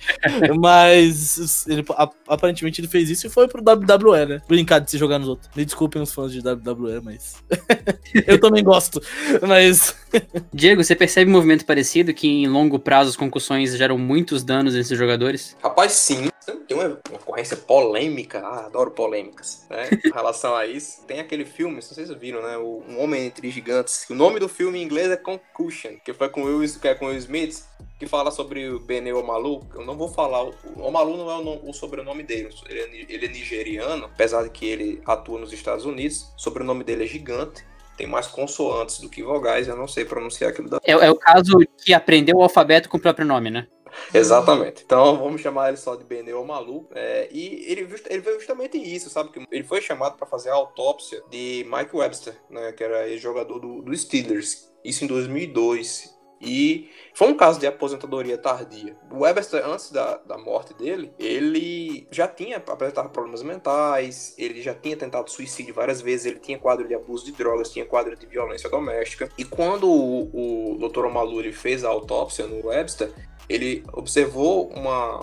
[0.59, 1.85] Mas ele,
[2.27, 4.41] aparentemente ele fez isso e foi pro WWE, né?
[4.47, 5.47] Brincar de se jogar nos outros.
[5.55, 7.35] Me desculpem os fãs de WWE, mas.
[8.25, 8.99] eu também gosto.
[9.47, 9.95] Mas.
[10.51, 14.73] Diego, você percebe um movimento parecido que em longo prazo as concussões geram muitos danos
[14.73, 15.55] nesses jogadores?
[15.61, 16.29] Rapaz, sim.
[16.67, 19.89] Tem uma, uma ocorrência polêmica, ah, adoro polêmicas, né?
[20.05, 21.03] Em relação a isso.
[21.05, 22.57] Tem aquele filme, não sei se vocês viram, né?
[22.57, 24.05] O Um Homem Entre Gigantes.
[24.09, 26.95] O nome do filme em inglês é Concussion, que foi com o Will, que é
[26.95, 27.63] com Will Smith,
[27.99, 29.67] que fala sobre o Bene Omalu.
[29.73, 33.25] Eu não vou falar, o Omalu não é o, o sobrenome dele, ele é, ele
[33.25, 36.33] é nigeriano, apesar de que ele atua nos Estados Unidos.
[36.37, 37.63] O sobrenome dele é gigante
[37.95, 40.79] tem mais consoantes do que vogais, eu não sei pronunciar aquilo da.
[40.83, 43.67] É, é, o caso que aprendeu o alfabeto com o próprio nome, né?
[44.13, 44.83] Exatamente.
[44.83, 46.87] Então vamos chamar ele só de Beneu Malu.
[46.93, 49.29] É, e ele, ele veio justamente isso, sabe?
[49.29, 52.71] Que ele foi chamado para fazer a autópsia de Mike Webster, né?
[52.71, 54.71] Que era ex-jogador do, do Steelers.
[54.83, 56.12] Isso em 2002.
[56.43, 58.97] E foi um caso de aposentadoria tardia.
[59.09, 64.73] O Webster, antes da, da morte dele, ele já tinha apresentado problemas mentais, ele já
[64.73, 68.25] tinha tentado suicídio várias vezes, ele tinha quadro de abuso de drogas, tinha quadro de
[68.25, 69.29] violência doméstica.
[69.37, 71.05] E quando o, o Dr.
[71.05, 73.09] Omaluri fez a autópsia no Webster,
[73.47, 75.19] ele observou uma,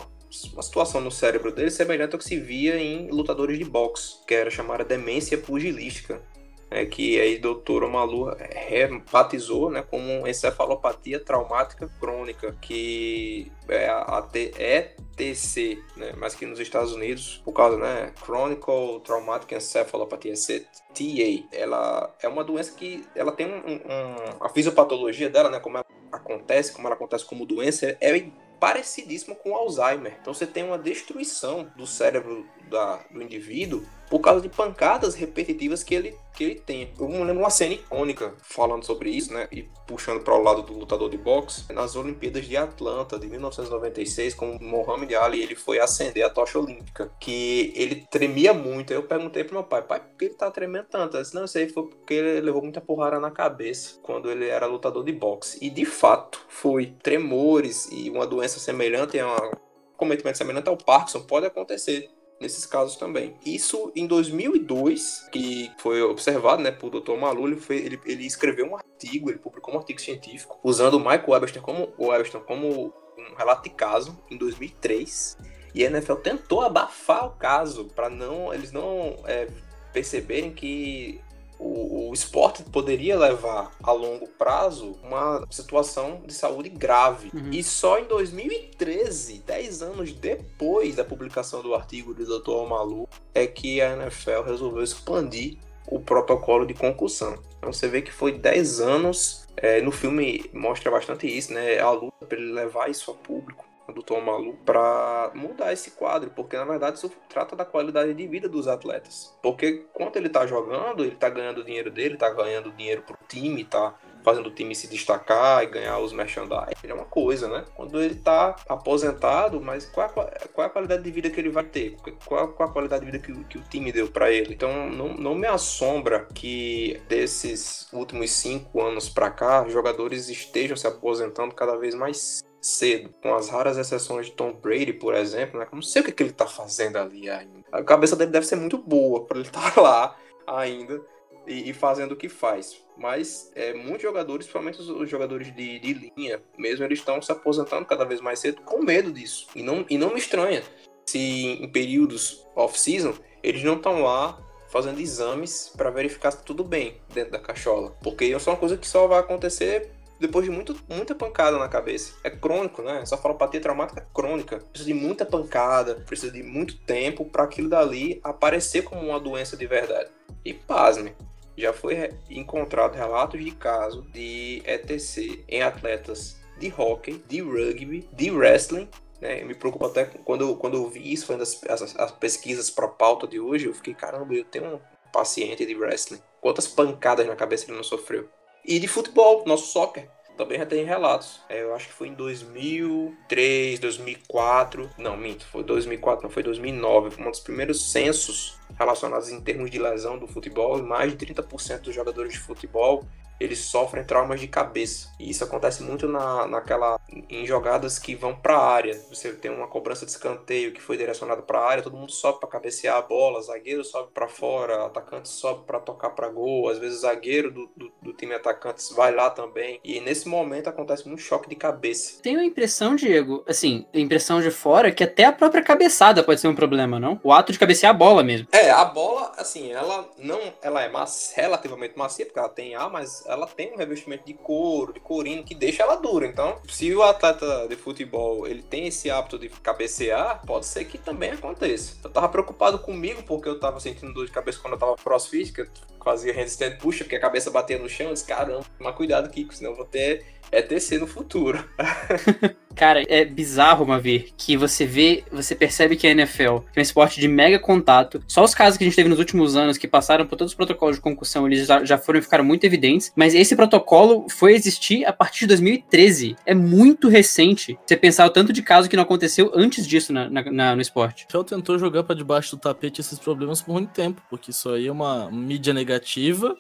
[0.52, 4.35] uma situação no cérebro dele semelhante ao que se via em lutadores de boxe, que
[4.35, 6.22] era chamada demência pugilística,
[6.70, 8.35] é, que aí doutor Omalu
[8.68, 16.92] rebatizou né, como encefalopatia traumática crônica, que é a ETC, né, mas que nos Estados
[16.92, 23.46] Unidos, por causa, né, Chronicle Traumatic Encephalopathia, CTA, ela é uma doença que ela tem
[23.46, 28.30] um, um, a fisiopatologia dela, né, como ela acontece, como ela acontece como doença, é
[28.61, 30.18] parecidíssima com Alzheimer.
[30.20, 35.85] Então você tem uma destruição do cérebro da, do indivíduo por causa de pancadas repetitivas
[35.85, 36.92] que ele, que ele tem.
[36.98, 39.46] Eu me lembro uma cena icônica falando sobre isso, né?
[39.52, 44.35] E puxando para o lado do lutador de boxe, nas Olimpíadas de Atlanta de 1996,
[44.35, 48.92] com o Muhammad Ali, ele foi acender a tocha olímpica, que ele tremia muito.
[48.92, 51.16] Aí eu perguntei pro meu pai, pai, por que ele tá tremendo tanto?
[51.16, 54.66] Eu disse, não, sei, foi porque ele levou muita porrada na cabeça quando ele era
[54.66, 55.56] lutador de boxe.
[55.62, 56.96] E de fato, foi.
[57.00, 62.96] Tremores e uma doença semelhante a uma cometimento semelhante ao Parkinson pode acontecer nesses casos
[62.96, 63.35] também.
[63.44, 67.16] Isso em 2002, que foi observado né, por Dr.
[67.16, 70.98] Malu, ele, foi, ele, ele, escreveu um artigo, ele publicou um artigo científico, usando o
[70.98, 75.37] Michael Webster como, Webster como um relato de caso, em 2003.
[75.74, 79.46] E a NFL tentou abafar o caso para não eles não é,
[79.92, 81.20] perceberem que
[81.61, 87.31] o, o esporte poderia levar a longo prazo uma situação de saúde grave.
[87.35, 87.51] Uhum.
[87.53, 92.51] E só em 2013, 10 anos depois da publicação do artigo do Dr.
[92.51, 97.38] Omalu, é que a NFL resolveu expandir o protocolo de concussão.
[97.59, 99.46] Então você vê que foi 10 anos.
[99.57, 101.79] É, no filme mostra bastante isso, né?
[101.79, 106.31] A luta para ele levar isso a público do Tom Malu para mudar esse quadro,
[106.31, 109.37] porque na verdade isso trata da qualidade de vida dos atletas.
[109.42, 113.64] Porque quando ele tá jogando, ele tá ganhando dinheiro dele, tá ganhando dinheiro pro time,
[113.64, 116.74] tá fazendo o time se destacar e ganhar os merchandise.
[116.85, 117.64] É uma coisa, né?
[117.74, 121.40] Quando ele tá aposentado, mas qual é a, qual é a qualidade de vida que
[121.40, 121.96] ele vai ter?
[122.24, 124.55] Qual, qual a qualidade de vida que, que o time deu para ele?
[124.55, 130.87] Então não, não me assombra que desses últimos cinco anos para cá, jogadores estejam se
[130.87, 135.66] aposentando cada vez mais cedo, com as raras exceções de Tom Brady, por exemplo, né?
[135.73, 137.64] Não sei o que, que ele tá fazendo ali ainda.
[137.73, 141.01] A cabeça dele deve ser muito boa para ele estar tá lá ainda
[141.46, 142.85] e, e fazendo o que faz.
[142.96, 147.33] Mas é, muitos jogadores, principalmente os, os jogadores de, de, linha, mesmo eles estão se
[147.33, 149.49] aposentando cada vez mais cedo com medo disso.
[149.55, 150.62] E não, e não me estranha
[151.07, 157.01] se em períodos off-season eles não estão lá fazendo exames para verificar se tudo bem
[157.12, 157.96] dentro da cachola.
[158.03, 161.68] Porque isso é uma coisa que só vai acontecer depois de muito, muita pancada na
[161.68, 162.12] cabeça.
[162.22, 163.00] É crônico, né?
[163.00, 164.59] Essa falopatia traumática crônica.
[164.59, 169.56] Precisa de muita pancada, precisa de muito tempo para aquilo dali aparecer como uma doença
[169.56, 170.11] de verdade.
[170.44, 171.14] E pasme,
[171.56, 178.30] já foi encontrado relatos de caso de ETC em atletas de hockey, de rugby, de
[178.30, 178.88] wrestling.
[179.20, 179.42] Né?
[179.42, 182.88] Me preocupa até quando, quando eu vi isso, fazendo as, as, as pesquisas para a
[182.90, 184.80] pauta de hoje, eu fiquei, caramba, eu tenho um
[185.11, 186.20] paciente de wrestling.
[186.40, 188.28] Quantas pancadas na cabeça ele não sofreu?
[188.64, 190.09] E de futebol, nosso soccer
[190.40, 191.40] também já tem relatos.
[191.49, 194.90] É, eu acho que foi em 2003, 2004.
[194.96, 197.11] Não, minto, foi 2004, não foi 2009.
[197.11, 200.83] Foi um dos primeiros censos relacionados em termos de lesão do futebol.
[200.83, 203.05] Mais de 30% dos jogadores de futebol
[203.40, 205.09] eles sofrem traumas de cabeça.
[205.18, 209.00] E isso acontece muito na, naquela em jogadas que vão para a área.
[209.09, 212.38] Você tem uma cobrança de escanteio que foi direcionada para a área, todo mundo sobe
[212.38, 216.79] para cabecear a bola, zagueiro sobe para fora, atacante sobe para tocar para gol, às
[216.79, 219.81] vezes o zagueiro do, do, do, time atacante vai lá também.
[219.83, 222.20] E nesse momento acontece um choque de cabeça.
[222.22, 226.40] Tenho a impressão, Diego, assim, a impressão de fora que até a própria cabeçada pode
[226.40, 227.18] ser um problema, não?
[227.22, 228.48] O ato de cabecear a bola mesmo.
[228.53, 232.90] É, a bola, assim, ela não, ela é macia, relativamente macia porque ela tem ar,
[232.90, 236.26] mas ela tem um revestimento de couro, de corino, que deixa ela dura.
[236.26, 240.98] Então, se o atleta de futebol ele tem esse hábito de cabecear, pode ser que
[240.98, 241.96] também aconteça.
[242.02, 245.52] Eu tava preocupado comigo porque eu tava sentindo dor de cabeça quando eu tava crossfit,
[245.52, 245.68] que eu
[246.04, 248.08] fazia handstand puxa, porque a cabeça batia no chão.
[248.08, 251.64] Eu disse, caramba, toma cuidado, Kiko, senão eu vou ter ETC no futuro.
[252.74, 257.20] Cara, é bizarro, Mavir, que você vê, você percebe que a NFL é um esporte
[257.20, 258.22] de mega contato.
[258.26, 260.56] Só os casos que a gente teve nos últimos anos que passaram por todos os
[260.56, 263.12] protocolos de concussão, eles já, já foram ficaram muito evidentes.
[263.14, 266.36] Mas esse protocolo foi existir a partir de 2013.
[266.46, 267.78] É muito recente.
[267.84, 270.80] Você pensar o tanto de caso que não aconteceu antes disso na, na, na no
[270.80, 271.26] esporte.
[271.34, 274.86] O tentou jogar para debaixo do tapete esses problemas por muito tempo, porque isso aí
[274.86, 275.89] é uma mídia negativa,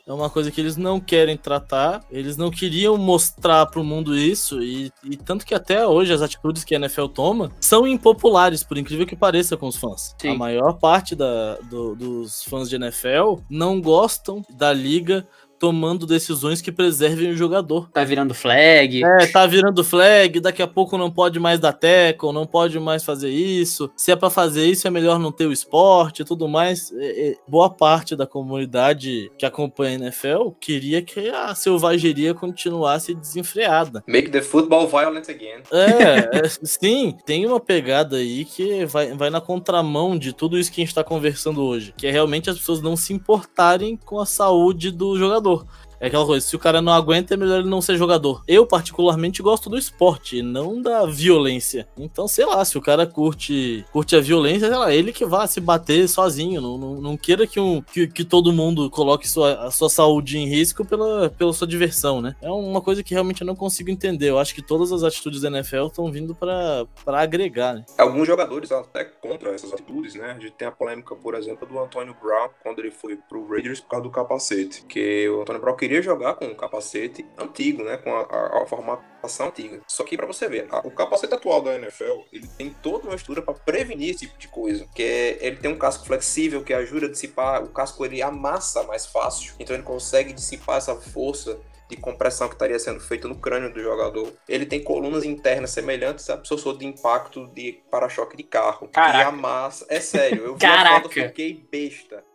[0.06, 4.62] é uma coisa que eles não querem tratar, eles não queriam mostrar pro mundo isso,
[4.62, 8.62] e, e tanto que até hoje hoje as atitudes que a NFL toma são impopulares,
[8.62, 10.14] por incrível que pareça, com os fãs.
[10.18, 10.30] Sim.
[10.30, 15.26] A maior parte da, do, dos fãs de NFL não gostam da liga
[15.60, 17.90] tomando decisões que preservem o jogador.
[17.90, 19.04] Tá virando flag.
[19.04, 23.04] É, tá virando flag, daqui a pouco não pode mais dar tackle, não pode mais
[23.04, 23.90] fazer isso.
[23.94, 26.90] Se é para fazer isso, é melhor não ter o esporte e tudo mais.
[26.96, 33.14] É, é, boa parte da comunidade que acompanha a NFL queria que a selvageria continuasse
[33.14, 34.02] desenfreada.
[34.06, 35.60] Make the football violent again.
[35.70, 40.72] É, é sim, tem uma pegada aí que vai, vai na contramão de tudo isso
[40.72, 44.18] que a gente tá conversando hoje, que é realmente as pessoas não se importarem com
[44.18, 45.66] a saúde do jogador jogador.
[46.00, 48.42] É aquela coisa, se o cara não aguenta, é melhor ele não ser jogador.
[48.48, 51.86] Eu, particularmente, gosto do esporte, não da violência.
[51.98, 55.46] Então, sei lá, se o cara curte, curte a violência, sei lá, ele que vá
[55.46, 56.62] se bater sozinho.
[56.62, 60.38] Não, não, não queira que, um, que, que todo mundo coloque sua, a sua saúde
[60.38, 62.34] em risco pela, pela sua diversão, né?
[62.40, 64.30] É uma coisa que realmente eu não consigo entender.
[64.30, 67.84] Eu acho que todas as atitudes da NFL estão vindo para agregar, né?
[67.98, 70.30] Alguns jogadores até contra essas atitudes, né?
[70.30, 73.80] A gente tem a polêmica, por exemplo, do Antônio Brown, quando ele foi pro Raiders
[73.80, 74.82] por causa do capacete.
[74.86, 77.96] Que o Antônio Brown queria queria jogar com um capacete antigo, né?
[77.96, 79.80] Com a, a, a formatação antiga.
[79.88, 83.16] Só que para você ver, a, o capacete atual da NFL, ele tem toda uma
[83.16, 84.86] estrutura para prevenir esse tipo de coisa.
[84.94, 88.84] Que é, ele tem um casco flexível que ajuda a dissipar, o casco ele amassa
[88.84, 93.34] mais fácil, então ele consegue dissipar essa força de compressão que estaria sendo feita no
[93.34, 94.32] crânio do jogador.
[94.48, 98.86] Ele tem colunas internas semelhantes a absorção de impacto de para-choque de carro.
[98.86, 99.18] Caraca.
[99.18, 99.86] E amassa.
[99.88, 100.98] É sério, eu vi Caraca.
[100.98, 102.29] a foto, fiquei besta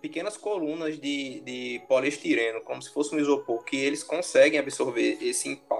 [0.00, 5.48] pequenas colunas de, de poliestireno, como se fosse um isopor, que eles conseguem absorver esse
[5.48, 5.79] impacto.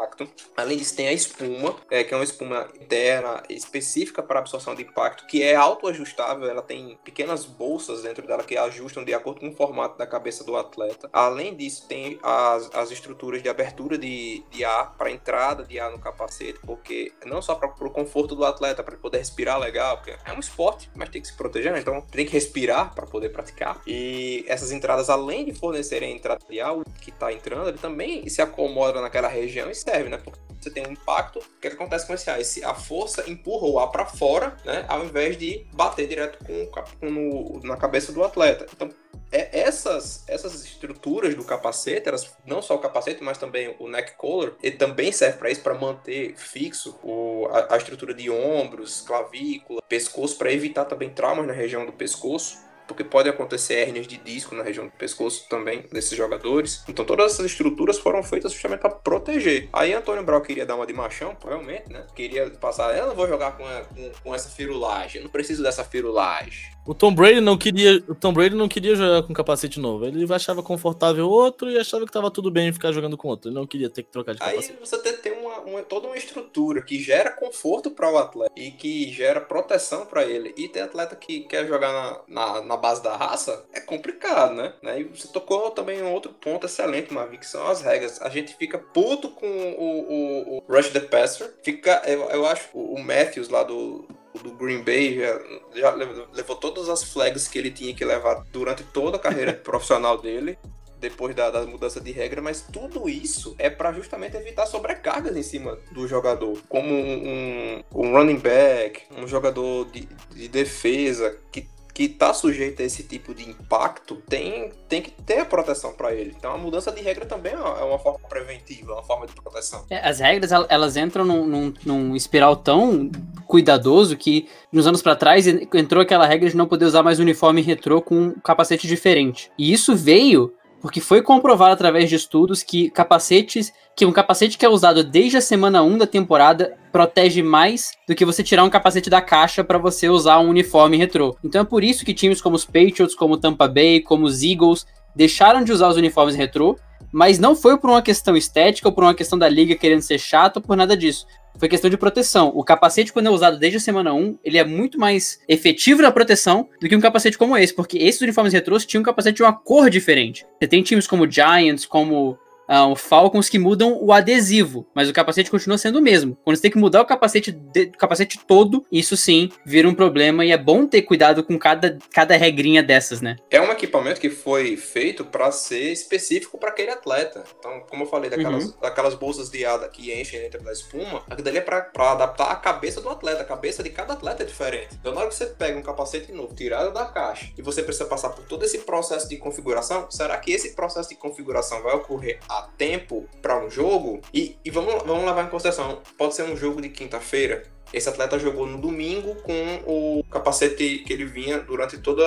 [0.56, 4.82] Além disso, tem a espuma, é, que é uma espuma interna específica para absorção de
[4.82, 9.48] impacto, que é autoajustável, ela tem pequenas bolsas dentro dela que ajustam de acordo com
[9.48, 11.08] o formato da cabeça do atleta.
[11.12, 15.90] Além disso, tem as, as estruturas de abertura de, de ar para entrada de ar
[15.90, 20.16] no capacete, porque não só para o conforto do atleta, para poder respirar legal, porque
[20.24, 21.80] é um esporte, mas tem que se proteger, né?
[21.80, 26.40] então tem que respirar para poder praticar e essas entradas, além de fornecerem a entrada
[26.40, 30.18] material que está entrando, ele também se acomoda naquela região e serve, né?
[30.22, 32.40] Porque você tem um impacto, o que, é acontece com esse ar?
[32.40, 34.84] Esse, a força empurra o ar para fora, né?
[34.88, 38.66] Ao invés de bater direto com, com no, na cabeça do atleta.
[38.74, 38.90] Então,
[39.32, 44.16] é, essas, essas estruturas do capacete, elas, não só o capacete, mas também o neck
[44.16, 49.00] collar, ele também serve para isso, para manter fixo o, a, a, estrutura de ombros,
[49.00, 54.16] clavícula, pescoço, para evitar também traumas na região do pescoço porque pode acontecer hérnias de
[54.16, 56.82] disco na região do pescoço também desses jogadores.
[56.88, 59.68] Então todas essas estruturas foram feitas justamente para proteger.
[59.72, 62.04] Aí Antônio Brown queria dar uma de machão, provavelmente, né?
[62.16, 65.62] Queria passar, eu não vou jogar com, a, com, com essa firulagem, eu não preciso
[65.62, 66.80] dessa firulagem.
[66.86, 70.06] O Tom Brady não queria, o Tom Brady não queria jogar com capacete novo.
[70.06, 73.48] Ele achava confortável outro e achava que tava tudo bem ficar jogando com outro.
[73.48, 74.72] Ele não queria ter que trocar de capacete.
[74.72, 78.70] Aí você tem uma, uma, toda uma estrutura que gera conforto para o atleta e
[78.70, 80.54] que gera proteção para ele.
[80.56, 84.72] E tem atleta que quer jogar na, na, na, base da raça, é complicado, né?
[84.82, 85.00] né?
[85.00, 88.20] E você tocou também um outro ponto excelente, Mavi, que são as regras.
[88.20, 91.52] A gente fica puto com o, o, o Rush the Passer.
[91.62, 94.06] Fica, eu, eu acho, o Matthews lá do,
[94.42, 95.40] do Green Bay já,
[95.74, 95.90] já,
[96.32, 100.58] levou todas as flags que ele tinha que levar durante toda a carreira profissional dele
[101.00, 105.42] depois da, da, mudança de regra, mas tudo isso é para justamente evitar sobrecargas em
[105.42, 111.66] cima do jogador, como um, um, um running back, um jogador de, de defesa que
[112.00, 116.14] que está sujeito a esse tipo de impacto tem, tem que ter a proteção para
[116.14, 116.34] ele.
[116.34, 119.84] Então a mudança de regra também é uma forma preventiva, uma forma de proteção.
[119.90, 123.10] É, as regras elas entram num, num, num, espiral tão
[123.46, 127.60] cuidadoso que nos anos para trás entrou aquela regra de não poder usar mais uniforme
[127.60, 129.52] retrô com um capacete diferente.
[129.58, 134.64] E isso veio porque foi comprovado através de estudos que capacetes, que um capacete que
[134.64, 138.70] é usado desde a semana 1 da temporada protege mais do que você tirar um
[138.70, 141.36] capacete da caixa para você usar um uniforme retrô.
[141.44, 144.86] Então é por isso que times como os Patriots, como Tampa Bay, como os Eagles
[145.14, 146.78] deixaram de usar os uniformes retrô,
[147.12, 150.18] mas não foi por uma questão estética ou por uma questão da liga querendo ser
[150.18, 151.26] chato ou por nada disso
[151.58, 152.50] foi questão de proteção.
[152.54, 156.10] O capacete, quando é usado desde a semana 1, ele é muito mais efetivo na
[156.10, 159.42] proteção do que um capacete como esse, porque esses uniformes retrôs tinham um capacete de
[159.42, 160.46] uma cor diferente.
[160.58, 162.38] Você tem times como Giants, como
[162.70, 166.38] uh, Falcons que mudam o adesivo, mas o capacete continua sendo o mesmo.
[166.44, 169.94] Quando você tem que mudar o capacete, de, o capacete todo, isso sim vira um
[169.94, 173.36] problema e é bom ter cuidado com cada, cada regrinha dessas, né?
[173.50, 177.44] É um equipamento que foi feito para ser específico para aquele atleta.
[177.58, 178.74] Então, como eu falei, daquelas, uhum.
[178.80, 182.56] daquelas bolsas de ar que enchem dentro da espuma, aquilo dali é para adaptar a
[182.56, 183.42] cabeça do atleta.
[183.42, 184.88] A cabeça de cada atleta é diferente.
[185.00, 188.04] Então, na hora que você pega um capacete novo, tirado da caixa, e você precisa
[188.04, 192.38] passar por todo esse processo de configuração, será que esse processo de configuração vai ocorrer
[192.48, 196.56] a tempo para um jogo, e, e vamos, vamos levar em consideração, pode ser um
[196.56, 201.98] jogo de quinta-feira, esse atleta jogou no domingo com o capacete que ele vinha durante
[201.98, 202.24] toda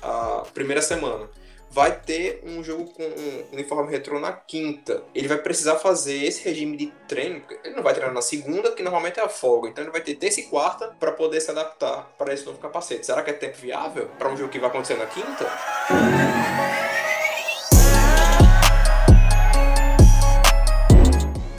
[0.00, 1.28] a primeira semana.
[1.70, 5.02] Vai ter um jogo com um uniforme retrô na quinta.
[5.14, 7.42] Ele vai precisar fazer esse regime de treino.
[7.64, 9.70] Ele não vai treinar na segunda, que normalmente é a folga.
[9.70, 13.06] Então ele vai ter terça e quarta para poder se adaptar para esse novo capacete.
[13.06, 15.50] Será que é tempo viável para um jogo que vai acontecer na quinta?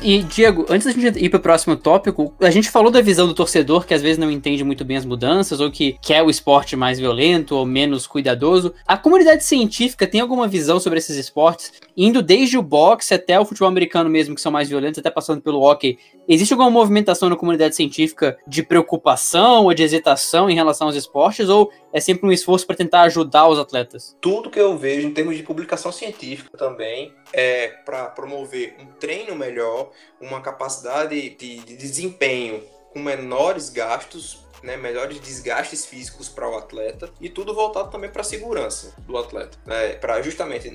[0.04, 3.34] E, Diego, antes da gente ir pro próximo tópico, a gente falou da visão do
[3.34, 6.76] torcedor que às vezes não entende muito bem as mudanças, ou que quer o esporte
[6.76, 8.74] mais violento ou menos cuidadoso.
[8.86, 13.46] A comunidade científica tem alguma visão sobre esses esportes, indo desde o boxe até o
[13.46, 15.98] futebol americano mesmo, que são mais violentos, até passando pelo hockey.
[16.28, 21.48] Existe alguma movimentação na comunidade científica de preocupação ou de hesitação em relação aos esportes,
[21.48, 24.18] ou é sempre um esforço para tentar ajudar os atletas?
[24.20, 29.36] Tudo que eu vejo em termos de publicação científica também é para promover um treino
[29.36, 32.64] melhor, uma capacidade de, de desempenho
[32.94, 38.22] com menores gastos, né, melhores desgastes físicos para o atleta e tudo voltado também para
[38.22, 40.70] a segurança do atleta, né, para justamente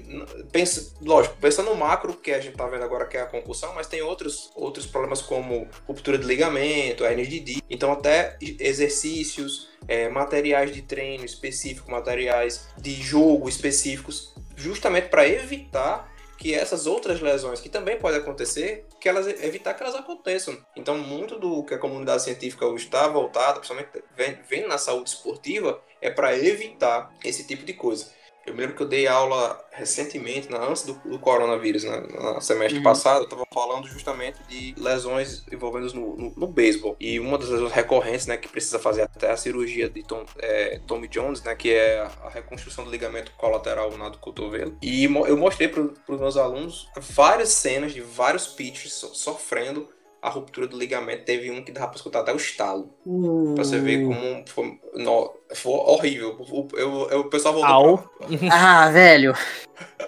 [0.52, 3.74] pensa, lógico, pensando no macro que a gente está vendo agora que é a concussão,
[3.74, 9.70] mas tem outros outros problemas como ruptura de ligamento, hernia de disco, então até exercícios,
[9.86, 17.20] é, materiais de treino específico, materiais de jogo específicos, justamente para evitar que essas outras
[17.20, 20.56] lesões que também podem acontecer, que elas evitar que elas aconteçam.
[20.76, 24.04] Então, muito do que a comunidade científica hoje está voltada, principalmente
[24.48, 28.06] vem na saúde esportiva, é para evitar esse tipo de coisa.
[28.48, 32.02] Eu me lembro que eu dei aula recentemente, antes do, do coronavírus, né,
[32.34, 32.82] no semestre uhum.
[32.82, 36.96] passado, eu estava falando justamente de lesões envolvendo no, no, no beisebol.
[36.98, 40.80] E uma das lesões recorrentes, né, que precisa fazer até a cirurgia de Tom, é,
[40.86, 44.76] Tommy Jones, né, que é a reconstrução do ligamento colateral na do cotovelo.
[44.82, 49.88] E eu mostrei para os meus alunos várias cenas de vários pitchers sofrendo
[50.20, 51.24] a ruptura do ligamento.
[51.24, 52.92] Teve um que dava pra escutar até o estalo.
[53.06, 53.54] Uh.
[53.54, 56.36] Pra você ver como foi, no, foi horrível.
[56.38, 57.98] O, eu, eu, o pessoal voltou.
[57.98, 58.28] Pra...
[58.52, 59.34] ah, velho.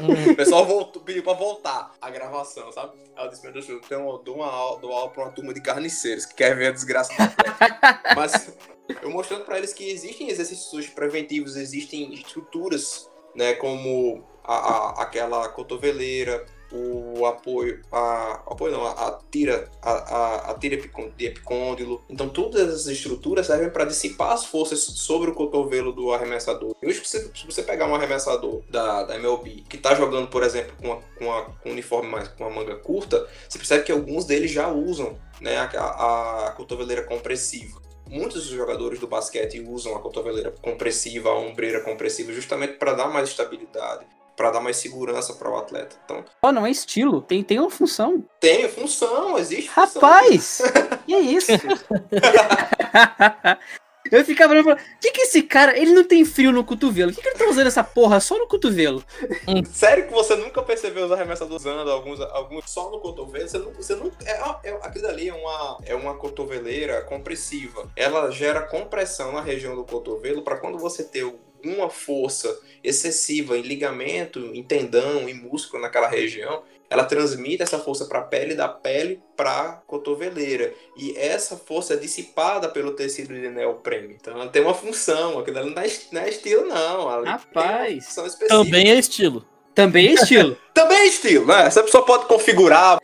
[0.00, 2.98] o pessoal voltou, pediu pra voltar a gravação, sabe?
[3.16, 5.54] Aí eu disse, meu Deus, eu tenho, dou uma aula, dou aula pra uma turma
[5.54, 7.12] de carniceiros que quer ver a desgraça
[8.16, 8.52] Mas
[9.02, 13.54] eu mostrando pra eles que existem exercícios preventivos, existem estruturas, né?
[13.54, 20.50] Como a, a, aquela cotoveleira, o apoio, a, apoio não, a, a tira, a, a,
[20.50, 20.76] a tira
[21.16, 22.02] de epicôndilo.
[22.08, 26.74] Então todas essas estruturas servem para dissipar as forças sobre o cotovelo do arremessador.
[26.82, 30.72] E hoje, se você pegar um arremessador da, da MLB que está jogando, por exemplo,
[30.80, 34.24] com, com, uma, com um uniforme mais com uma manga curta, você percebe que alguns
[34.24, 40.50] deles já usam né, a, a, cotoveleira compressiva muitos jogadores do basquete usam a cotoveleira
[40.50, 44.04] compressiva, a ombreira compressiva, justamente para dar mais estabilidade,
[44.40, 45.96] para dar mais segurança para o atleta.
[46.02, 48.24] Então, oh, não é estilo, tem, tem uma função.
[48.40, 50.00] Tem função, existe função.
[50.00, 50.62] Rapaz,
[51.04, 51.52] que é isso?
[54.10, 56.64] Eu ficava olhando e falando, o que que esse cara, ele não tem frio no
[56.64, 59.04] cotovelo, o que que ele tá usando essa porra só no cotovelo?
[59.46, 59.62] Hum.
[59.70, 63.46] Sério que você nunca percebeu os arremessadores usando alguns, alguns só no cotovelo?
[63.46, 67.90] Você não, você não, é, é, aquilo ali é uma, é uma cotoveleira compressiva.
[67.94, 71.24] Ela gera compressão na região do cotovelo para quando você ter
[71.60, 78.06] alguma força excessiva em ligamento, em tendão, em músculo naquela região, ela transmite essa força
[78.06, 80.74] para a pele, da pele para a cotoveleira.
[80.96, 84.16] E essa força é dissipada pelo tecido de neoprene.
[84.20, 87.08] Então ela tem uma função, aquilo não, não é estilo, não.
[87.24, 88.16] Rapaz,
[88.48, 89.46] também é estilo.
[89.84, 90.56] Também é estilo.
[90.74, 91.66] Também é estilo, né?
[91.66, 92.98] Essa pessoa pode configurar.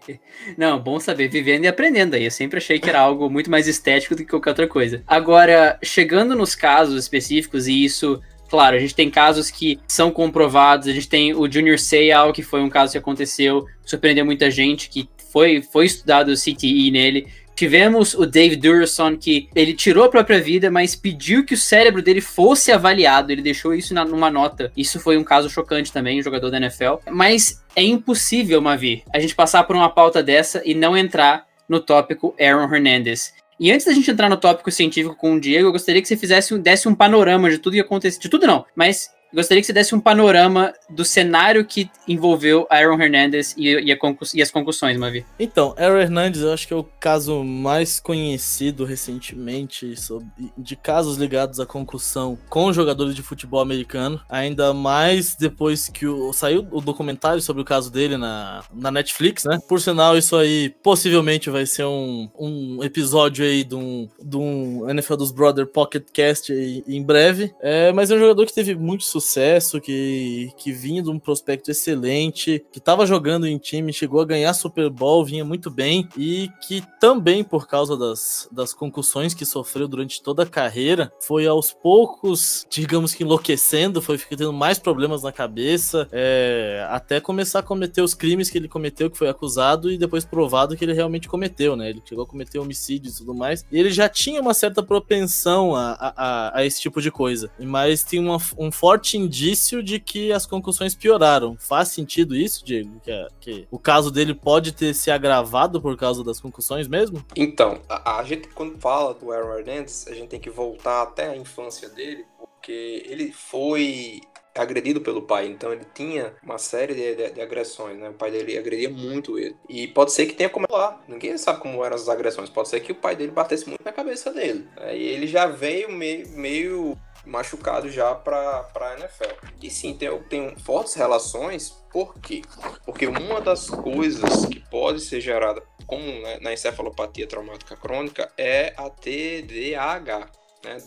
[0.56, 2.24] Não, bom saber, vivendo e aprendendo aí.
[2.24, 5.02] Eu sempre achei que era algo muito mais estético do que qualquer outra coisa.
[5.06, 8.20] Agora, chegando nos casos específicos, e isso
[8.50, 12.42] Claro, a gente tem casos que são comprovados, a gente tem o Junior Seau, que
[12.42, 17.28] foi um caso que aconteceu, surpreendeu muita gente, que foi, foi estudado o CTE nele.
[17.54, 22.00] Tivemos o Dave Durson, que ele tirou a própria vida, mas pediu que o cérebro
[22.02, 23.30] dele fosse avaliado.
[23.30, 24.72] Ele deixou isso na, numa nota.
[24.76, 26.94] Isso foi um caso chocante também, um jogador da NFL.
[27.10, 31.80] Mas é impossível, Mavi, a gente passar por uma pauta dessa e não entrar no
[31.80, 33.34] tópico Aaron Hernandez.
[33.60, 36.16] E antes da gente entrar no tópico científico com o Diego, eu gostaria que você
[36.16, 38.18] fizesse desse um panorama de tudo que aconteceu.
[38.18, 43.00] De tudo não, mas gostaria que você desse um panorama do cenário que envolveu Aaron
[43.00, 43.98] Hernandez e, e,
[44.34, 45.24] e, as concussões, Mavi.
[45.38, 50.26] Então, Aaron Hernandez eu acho que é o caso mais conhecido recentemente sobre,
[50.56, 56.32] de casos ligados à concussão com jogadores de futebol americano, ainda mais depois que o,
[56.32, 59.58] saiu o documentário sobre o caso dele na, na Netflix, né?
[59.68, 64.88] Por sinal, isso aí possivelmente vai ser um, um episódio aí de um, de um
[64.90, 69.04] NFL dos Brother Pocket Cast em breve, é, mas é um jogador que teve muito
[69.04, 74.20] sucesso sucesso, que, que vinha de um prospecto excelente, que estava jogando em time, chegou
[74.20, 79.34] a ganhar Super Bowl, vinha muito bem, e que também, por causa das, das concussões
[79.34, 84.78] que sofreu durante toda a carreira, foi aos poucos, digamos que enlouquecendo, foi ficando mais
[84.78, 89.28] problemas na cabeça, é, até começar a cometer os crimes que ele cometeu, que foi
[89.28, 91.90] acusado, e depois provado que ele realmente cometeu, né?
[91.90, 95.74] Ele chegou a cometer homicídio e tudo mais, e ele já tinha uma certa propensão
[95.74, 99.98] a, a, a esse tipo de coisa, mas tinha uma, um forte forte indício de
[99.98, 101.56] que as concussões pioraram.
[101.58, 103.00] Faz sentido isso, Diego?
[103.02, 107.24] Que, que o caso dele pode ter se agravado por causa das concussões mesmo?
[107.34, 111.28] Então, a, a gente quando fala do Aaron Hernandez, a gente tem que voltar até
[111.28, 114.20] a infância dele, porque ele foi
[114.54, 118.10] agredido pelo pai, então ele tinha uma série de, de, de, agressões, né?
[118.10, 119.56] O pai dele agredia muito ele.
[119.68, 121.00] E pode ser que tenha como lá.
[121.08, 122.50] Ninguém sabe como eram as agressões.
[122.50, 124.68] Pode ser que o pai dele batesse muito na cabeça dele.
[124.92, 129.46] E ele já veio meio, meio machucado já para a NFL.
[129.62, 132.42] E sim, tem, tem fortes relações, por quê?
[132.84, 138.72] Porque uma das coisas que pode ser gerada como né, na encefalopatia traumática crônica é
[138.76, 140.30] a TDAH,
[140.64, 140.78] né?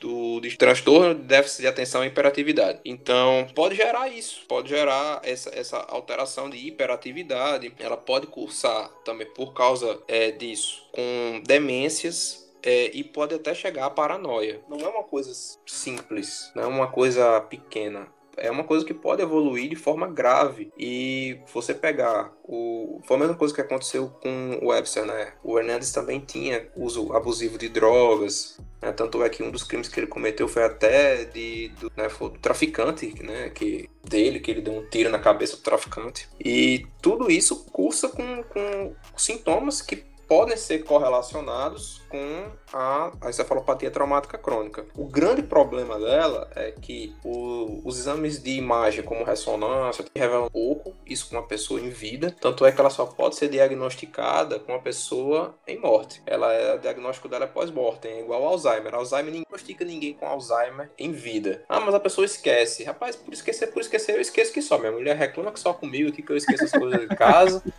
[0.00, 2.80] do, do transtorno de déficit de atenção e hiperatividade.
[2.84, 7.72] Então, pode gerar isso, pode gerar essa, essa alteração de hiperatividade.
[7.78, 13.86] Ela pode cursar também por causa é, disso com demências é, e pode até chegar
[13.86, 14.60] à paranoia.
[14.68, 15.32] Não é uma coisa
[15.64, 18.08] simples, não é uma coisa pequena.
[18.36, 20.70] É uma coisa que pode evoluir de forma grave.
[20.76, 23.00] E você pegar o.
[23.04, 25.32] Foi a mesma coisa que aconteceu com o Webster, né?
[25.42, 28.60] O Hernandes também tinha uso abusivo de drogas.
[28.82, 28.92] Né?
[28.92, 32.30] Tanto é que um dos crimes que ele cometeu foi até de, do, né, do
[32.30, 33.48] traficante, né?
[33.48, 36.28] Que, dele, que ele deu um tiro na cabeça do traficante.
[36.38, 43.90] E tudo isso cursa com, com sintomas que podem ser correlacionados com a, a encefalopatia
[43.90, 44.86] traumática crônica.
[44.94, 50.94] O grande problema dela é que o, os exames de imagem, como ressonância, revelam pouco
[51.04, 54.72] isso com uma pessoa em vida, tanto é que ela só pode ser diagnosticada com
[54.72, 56.22] uma pessoa em morte.
[56.26, 58.94] Ela é, o diagnóstico dela é pós-mortem, é igual ao Alzheimer.
[58.94, 61.62] Alzheimer ninguém diagnostica ninguém com Alzheimer em vida.
[61.68, 62.84] Ah, mas a pessoa esquece.
[62.84, 64.78] Rapaz, por esquecer, por esquecer, eu esqueço que só.
[64.78, 67.62] Minha mulher reclama que só comigo aqui que eu esqueço as coisas de casa.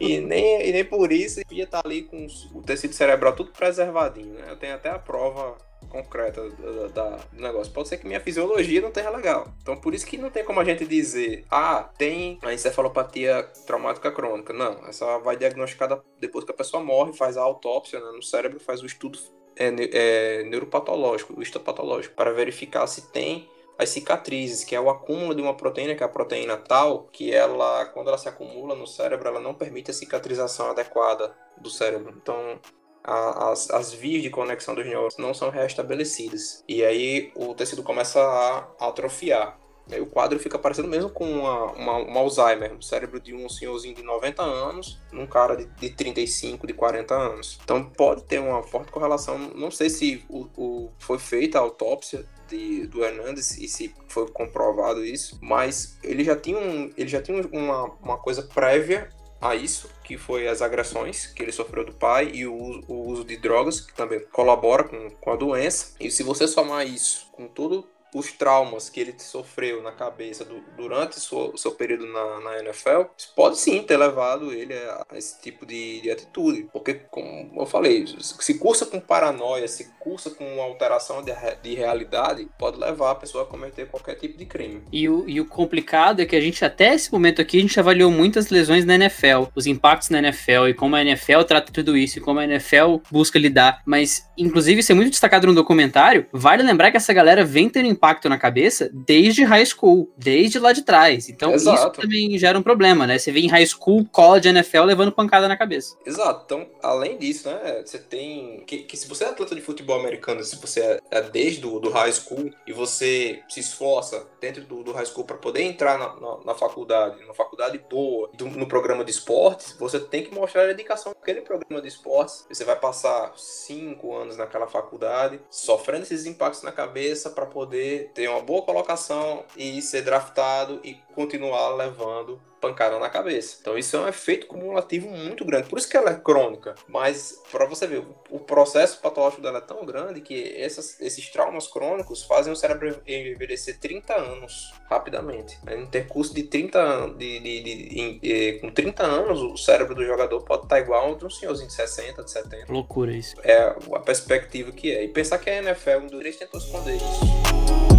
[0.00, 3.52] E nem, e nem por isso ia estar ali com o tecido cerebral tudo
[3.92, 4.46] né?
[4.48, 5.56] Eu tenho até a prova
[5.88, 6.48] concreta
[6.92, 7.72] da, do negócio.
[7.72, 9.46] Pode ser que minha fisiologia não esteja legal.
[9.62, 14.10] Então, por isso que não tem como a gente dizer, ah, tem a encefalopatia traumática
[14.10, 14.52] crônica.
[14.52, 18.58] Não, essa vai diagnosticada depois que a pessoa morre, faz a autópsia né, no cérebro,
[18.58, 19.18] faz o estudo
[19.56, 25.34] é, é, neuropatológico, o histopatológico, para verificar se tem as cicatrizes, que é o acúmulo
[25.34, 28.86] de uma proteína, que é a proteína tal, que ela, quando ela se acumula no
[28.86, 32.14] cérebro, ela não permite a cicatrização adequada do cérebro.
[32.16, 32.60] Então,
[33.04, 36.64] as, as vias de conexão dos neurônios não são restabelecidas.
[36.66, 39.58] E aí o tecido começa a atrofiar.
[39.86, 43.34] E aí o quadro fica parecendo mesmo com uma, uma, um Alzheimer, o cérebro de
[43.34, 47.58] um senhorzinho de 90 anos, num cara de, de 35, de 40 anos.
[47.62, 49.38] Então pode ter uma forte correlação.
[49.54, 54.26] Não sei se o, o foi feita a autópsia de, do Hernandes e se foi
[54.30, 59.54] comprovado isso, mas ele já tinha, um, ele já tinha uma, uma coisa prévia a
[59.54, 63.36] isso, que foi as agressões que ele sofreu do pai e o, o uso de
[63.38, 65.94] drogas, que também colabora com, com a doença.
[65.98, 70.62] E se você somar isso com todo os traumas que ele sofreu na cabeça do,
[70.76, 73.02] durante seu período na, na, NFL,
[73.34, 76.68] pode sim ter levado ele a, a esse tipo de, de, atitude.
[76.72, 82.48] Porque, como eu falei, se cursa com paranoia, se cursa com alteração de, de, realidade,
[82.56, 84.82] pode levar a pessoa a cometer qualquer tipo de crime.
[84.92, 87.80] E o, e o complicado é que a gente, até esse momento aqui, a gente
[87.80, 91.96] avaliou muitas lesões na NFL, os impactos na NFL e como a NFL trata tudo
[91.96, 93.82] isso e como a NFL busca lidar.
[93.84, 96.26] Mas, inclusive, isso é muito destacado no documentário.
[96.32, 100.72] Vale lembrar que essa galera vem tendo impacto na cabeça desde high school, desde lá
[100.72, 101.28] de trás.
[101.28, 101.76] Então Exato.
[101.76, 103.18] isso também gera um problema, né?
[103.18, 105.96] Você vê em high school, college, NFL levando pancada na cabeça.
[106.04, 106.42] Exato.
[106.44, 107.82] Então, além disso, né?
[107.84, 108.62] Você tem.
[108.66, 111.80] Que, que se você é atleta de futebol americano, se você é, é desde do,
[111.80, 115.98] do high school e você se esforça dentro do, do high school para poder entrar
[115.98, 120.34] na, na, na, faculdade, numa faculdade boa, do, no programa de esportes, você tem que
[120.34, 122.46] mostrar a dedicação naquele programa de esportes.
[122.48, 128.28] Você vai passar cinco anos naquela faculdade, sofrendo esses impactos na cabeça para poder ter
[128.28, 133.58] uma boa colocação e ser draftado e continuar levando pancada na cabeça.
[133.60, 135.68] Então isso é um efeito cumulativo muito grande.
[135.68, 136.74] Por isso que ela é crônica.
[136.88, 141.66] Mas para você ver, o processo patológico dela é tão grande que essas, esses traumas
[141.66, 145.58] crônicos fazem o cérebro envelhecer 30 anos rapidamente.
[145.68, 150.04] Em intercurso de 30 anos, de, de, de, de, com 30 anos, o cérebro do
[150.04, 152.72] jogador pode estar igual ao de um senhorzinho de 60, de 70.
[152.72, 153.36] Loucura isso.
[153.42, 155.04] É a perspectiva que é.
[155.04, 157.93] E pensar que a NFL, um dos tentou esconder isso.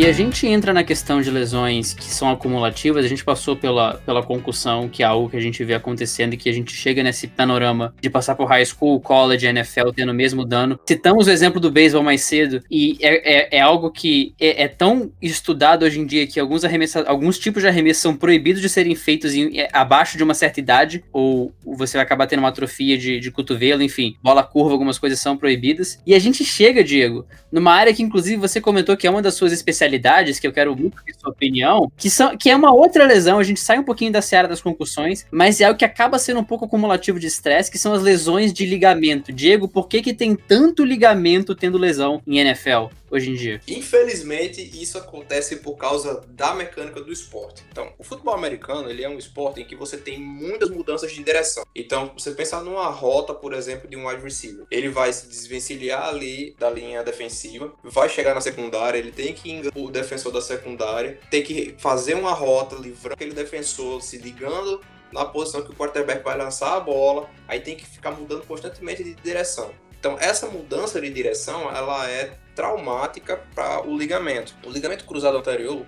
[0.00, 3.98] E a gente entra na questão de lesões que são acumulativas, a gente passou pela,
[3.98, 7.02] pela concussão, que é algo que a gente vê acontecendo e que a gente chega
[7.02, 10.80] nesse panorama de passar por high school, college, NFL tendo o mesmo dano.
[10.88, 14.68] Citamos o exemplo do beisebol mais cedo, e é, é, é algo que é, é,
[14.68, 16.62] tão estudado hoje em dia que alguns,
[17.06, 20.58] alguns tipos de arremesso são proibidos de serem feitos em, é, abaixo de uma certa
[20.60, 24.98] idade, ou você vai acabar tendo uma atrofia de, de cotovelo, enfim, bola curva, algumas
[24.98, 26.00] coisas são proibidas.
[26.06, 29.34] E a gente chega, Diego, numa área que inclusive você comentou que é uma das
[29.34, 32.72] suas especialidades especialidades, que eu quero muito a sua opinião, que, são, que é uma
[32.72, 35.84] outra lesão, a gente sai um pouquinho da seara das concussões, mas é algo que
[35.84, 39.32] acaba sendo um pouco acumulativo de estresse, que são as lesões de ligamento.
[39.32, 42.86] Diego, por que, que tem tanto ligamento tendo lesão em NFL?
[43.10, 43.60] Hoje em dia.
[43.66, 47.64] Infelizmente, isso acontece por causa da mecânica do esporte.
[47.70, 51.22] Então, o futebol americano, ele é um esporte em que você tem muitas mudanças de
[51.22, 51.64] direção.
[51.74, 54.66] Então, você pensar numa rota, por exemplo, de um receiver.
[54.70, 59.50] Ele vai se desvencilhar ali da linha defensiva, vai chegar na secundária, ele tem que
[59.50, 64.80] enganar o defensor da secundária, tem que fazer uma rota, livrando aquele defensor, se ligando
[65.12, 69.02] na posição que o quarterback vai lançar a bola, aí tem que ficar mudando constantemente
[69.02, 69.72] de direção.
[69.98, 74.54] Então, essa mudança de direção, ela é traumática para o ligamento.
[74.66, 75.86] O ligamento cruzado anterior,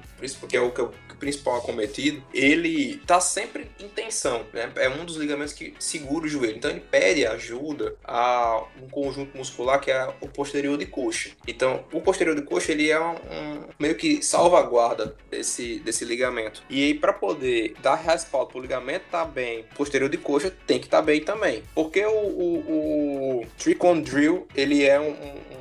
[0.49, 4.73] que é o, que é o principal acometido, ele está sempre em tensão, né?
[4.77, 6.57] É um dos ligamentos que segura o joelho.
[6.57, 11.33] Então ele pede ajuda a um conjunto muscular que é o posterior de coxa.
[11.47, 16.63] Então, o posterior de coxa ele é um, meio que salvaguarda desse, desse ligamento.
[16.71, 20.79] E aí para poder dar respaldo para o ligamento tá bem, posterior de coxa tem
[20.79, 21.63] que estar tá bem também.
[21.75, 25.15] Porque o, o, o Tricon Drill, ele é um,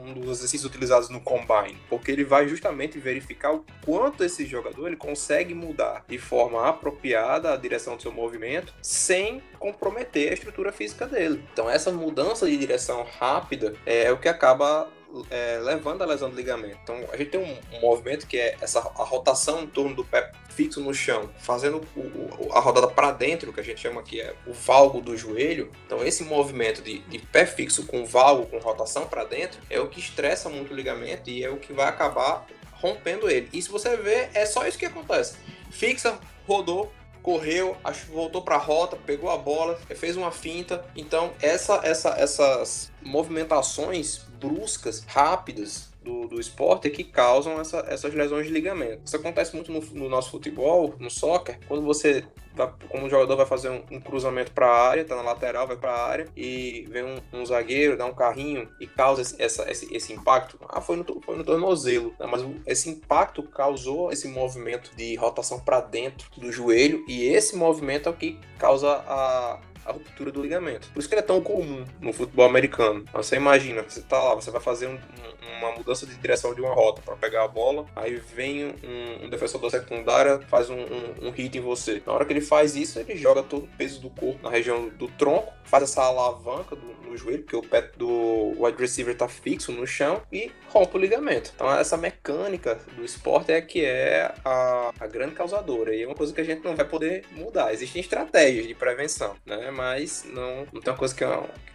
[0.07, 4.87] um dos exercícios utilizados no combine, porque ele vai justamente verificar o quanto esse jogador
[4.87, 10.71] ele consegue mudar de forma apropriada a direção do seu movimento sem comprometer a estrutura
[10.71, 11.43] física dele.
[11.53, 14.89] Então essa mudança de direção rápida é o que acaba
[15.29, 16.77] é, levando a lesão do ligamento.
[16.83, 20.31] Então a gente tem um, movimento que é essa a rotação em torno do pé
[20.49, 24.21] fixo no chão, fazendo o, o, a rodada para dentro, que a gente chama aqui
[24.21, 25.71] é o valgo do joelho.
[25.85, 29.87] Então esse movimento de, de pé fixo com valgo, com rotação para dentro, é o
[29.87, 33.49] que estressa muito o ligamento e é o que vai acabar rompendo ele.
[33.53, 35.35] E se você ver, é só isso que acontece.
[35.69, 36.91] Fixa, rodou,
[37.21, 37.77] correu,
[38.09, 40.83] voltou para a rota, pegou a bola, fez uma finta.
[40.95, 48.47] Então, essa, essa, essas movimentações bruscas, rápidas, do, do esporte que causam essa, essas lesões
[48.47, 49.01] de ligamento.
[49.05, 52.23] Isso acontece muito no, no, nosso futebol, no soccer, quando você,
[52.53, 55.77] vai, como jogador, vai fazer um, um cruzamento para a área, tá na lateral, vai
[55.77, 59.69] para a área e vem um, um, zagueiro, dá um carrinho e causa esse, essa,
[59.69, 60.57] esse, esse impacto.
[60.67, 62.25] Ah, foi no, foi no tornozelo, né?
[62.25, 68.09] mas esse impacto causou esse movimento de rotação para dentro do joelho e esse movimento
[68.09, 70.87] é o que causa a a ruptura do ligamento.
[70.93, 73.05] Por isso que ele é tão comum no futebol americano.
[73.13, 76.61] Você imagina, você tá lá, você vai fazer um, um, uma mudança de direção de
[76.61, 81.29] uma rota para pegar a bola, aí vem um, um defensor da secundária, faz um,
[81.31, 82.01] hit em você.
[82.05, 84.89] Na hora que ele faz isso, ele joga todo o peso do corpo na região
[84.89, 89.27] do tronco, faz essa alavanca do, no joelho, porque o pé do wide receiver tá
[89.27, 91.51] fixo no chão e rompe o ligamento.
[91.55, 95.95] Então essa mecânica do esporte é que é a, a grande causadora.
[95.95, 97.73] E é uma coisa que a gente não vai poder mudar.
[97.73, 99.70] Existem estratégias de prevenção, né?
[99.71, 101.25] Mas não, não tem uma coisa que,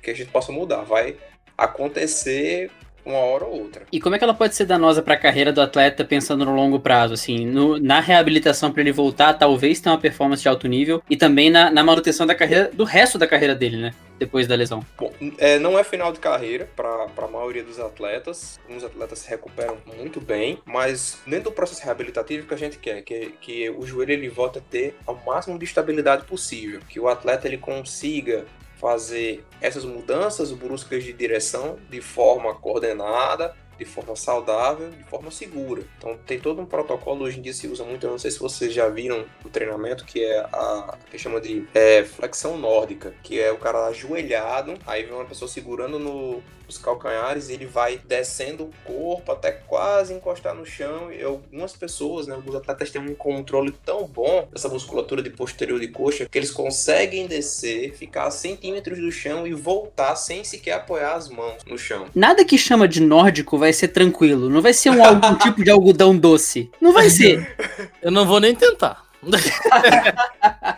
[0.03, 0.83] que a gente possa mudar.
[0.83, 1.17] Vai
[1.57, 2.71] acontecer
[3.07, 3.87] uma hora ou outra.
[3.93, 6.55] E como é que ela pode ser danosa para a carreira do atleta pensando no
[6.55, 7.15] longo prazo?
[7.15, 11.17] Assim, no, na reabilitação para ele voltar, talvez tenha uma performance de alto nível e
[11.17, 13.95] também na, na, manutenção da carreira, do resto da carreira dele, né?
[14.19, 14.85] Depois da lesão.
[14.99, 18.59] Bom, é, não é final de carreira para a maioria dos atletas.
[18.67, 22.79] Alguns atletas se recuperam muito bem, mas dentro do processo reabilitativo o que a gente
[22.79, 26.99] quer que, que o joelho ele volte a ter ao máximo de estabilidade possível, que
[26.99, 28.47] o atleta ele consiga
[28.77, 35.83] fazer essas mudanças bruscas de direção de forma coordenada, de forma saudável, de forma segura.
[35.99, 38.39] Então tem todo um protocolo, hoje em dia se usa muito, eu não sei se
[38.39, 43.41] vocês já viram o treinamento, que é a que chama de é, flexão nórdica, que
[43.41, 48.65] é o cara ajoelhado, aí vem uma pessoa segurando no, os calcanhares, ele vai descendo
[48.65, 51.13] o corpo até quase encostar no chão.
[51.13, 55.79] E algumas pessoas, né, alguns atletas têm um controle tão bom dessa musculatura de posterior
[55.81, 60.75] de coxa que eles conseguem descer, ficar a centímetros do chão e voltar sem sequer
[60.75, 62.07] apoiar as mãos no chão.
[62.15, 64.49] Nada que chama de nórdico vai ser tranquilo.
[64.49, 66.71] Não vai ser um algum tipo de algodão doce.
[66.81, 67.57] Não vai ser.
[68.03, 69.07] Eu não vou nem tentar.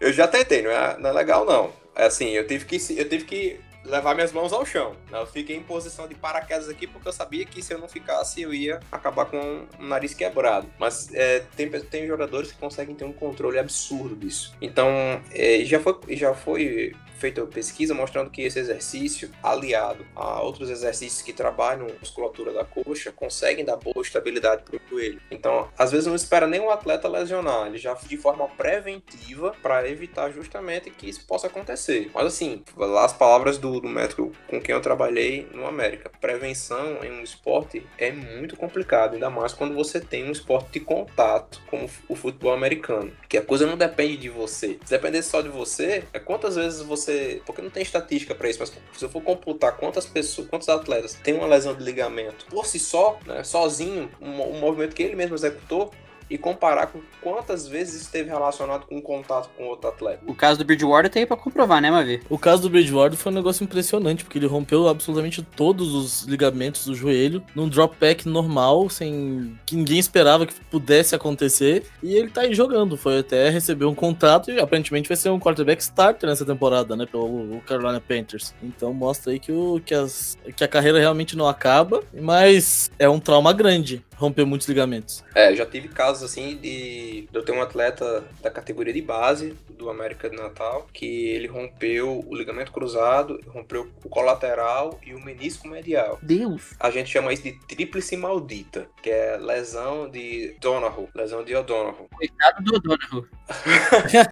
[0.00, 1.70] eu já tentei, não é, não é legal não.
[1.94, 4.94] É assim, eu tive que eu tive que levar minhas mãos ao chão.
[5.10, 8.42] Eu fiquei em posição de paraquedas aqui porque eu sabia que se eu não ficasse
[8.42, 10.68] eu ia acabar com o nariz quebrado.
[10.78, 14.54] Mas é, tem, tem jogadores que conseguem ter um controle absurdo disso.
[14.60, 14.88] Então
[15.32, 21.22] é, já foi já foi feita pesquisa mostrando que esse exercício, aliado a outros exercícios
[21.22, 25.20] que trabalham a musculatura da coxa, conseguem dar boa estabilidade para o joelho.
[25.30, 29.88] Então, às vezes não espera nem o atleta lesionar, ele já de forma preventiva para
[29.88, 32.10] evitar justamente que isso possa acontecer.
[32.14, 37.04] Mas assim, lá as palavras do, do médico com quem eu trabalhei no América, prevenção
[37.04, 41.60] em um esporte é muito complicado, ainda mais quando você tem um esporte de contato
[41.68, 44.78] como o futebol americano, que a coisa não depende de você.
[44.84, 47.42] Se dependesse só de você, é quantas vezes você você.
[47.44, 51.14] Porque não tem estatística para isso, mas se eu for computar quantas pessoas, quantos atletas
[51.14, 55.16] têm uma lesão de ligamento por si só, né, sozinho, um, um movimento que ele
[55.16, 55.90] mesmo executou,
[56.30, 60.22] e comparar com quantas vezes esteve relacionado com contato com outro atleta.
[60.26, 62.22] O caso do Bridgewater tem para comprovar, né, Mavi?
[62.30, 66.86] O caso do Bridgewater foi um negócio impressionante, porque ele rompeu absolutamente todos os ligamentos
[66.86, 72.30] do joelho num drop back normal, sem que ninguém esperava que pudesse acontecer, e ele
[72.30, 72.96] tá aí jogando.
[72.96, 77.06] Foi até receber um contrato e aparentemente vai ser um quarterback starter nessa temporada, né,
[77.06, 78.54] pelo Carolina Panthers.
[78.62, 83.08] Então mostra aí que, o, que, as, que a carreira realmente não acaba, mas é
[83.08, 85.24] um trauma grande romper muitos ligamentos.
[85.34, 89.56] É, já tive casos assim de, de eu ter um atleta da categoria de base
[89.70, 95.24] do América de Natal que ele rompeu o ligamento cruzado, rompeu o colateral e o
[95.24, 96.18] menisco medial.
[96.20, 96.74] Deus!
[96.78, 102.06] A gente chama isso de tríplice maldita, que é lesão de Donahu, lesão de O'Donoghue.
[102.14, 103.28] Coitado do O'Donoghue.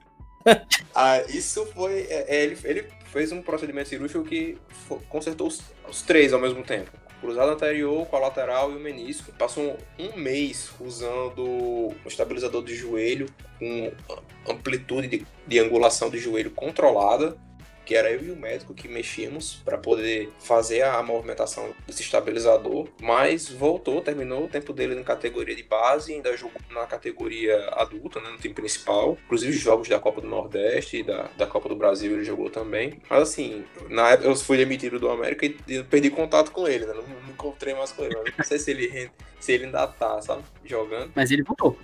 [0.94, 2.02] ah, isso foi.
[2.10, 4.58] É, é, ele, ele fez um procedimento cirúrgico que
[5.08, 9.32] consertou os, os três ao mesmo tempo cruzado anterior, colateral e o menisco.
[9.32, 13.26] Passou um mês usando um estabilizador de joelho
[13.58, 13.92] com
[14.50, 17.36] amplitude de, de angulação de joelho controlada,
[17.88, 22.86] que era eu e o médico que mexíamos para poder fazer a movimentação desse estabilizador,
[23.00, 28.20] mas voltou, terminou o tempo dele na categoria de base, ainda jogou na categoria adulta,
[28.20, 31.76] né, no time principal, inclusive jogos da Copa do Nordeste e da, da Copa do
[31.76, 33.00] Brasil ele jogou também.
[33.08, 36.92] Mas assim, na época eu fui demitido do América e perdi contato com ele, né?
[36.92, 38.14] Não, não encontrei mais com ele.
[38.36, 39.10] Não sei se ele,
[39.40, 40.42] se ele ainda tá, sabe?
[40.62, 41.10] Jogando.
[41.14, 41.74] Mas ele voltou.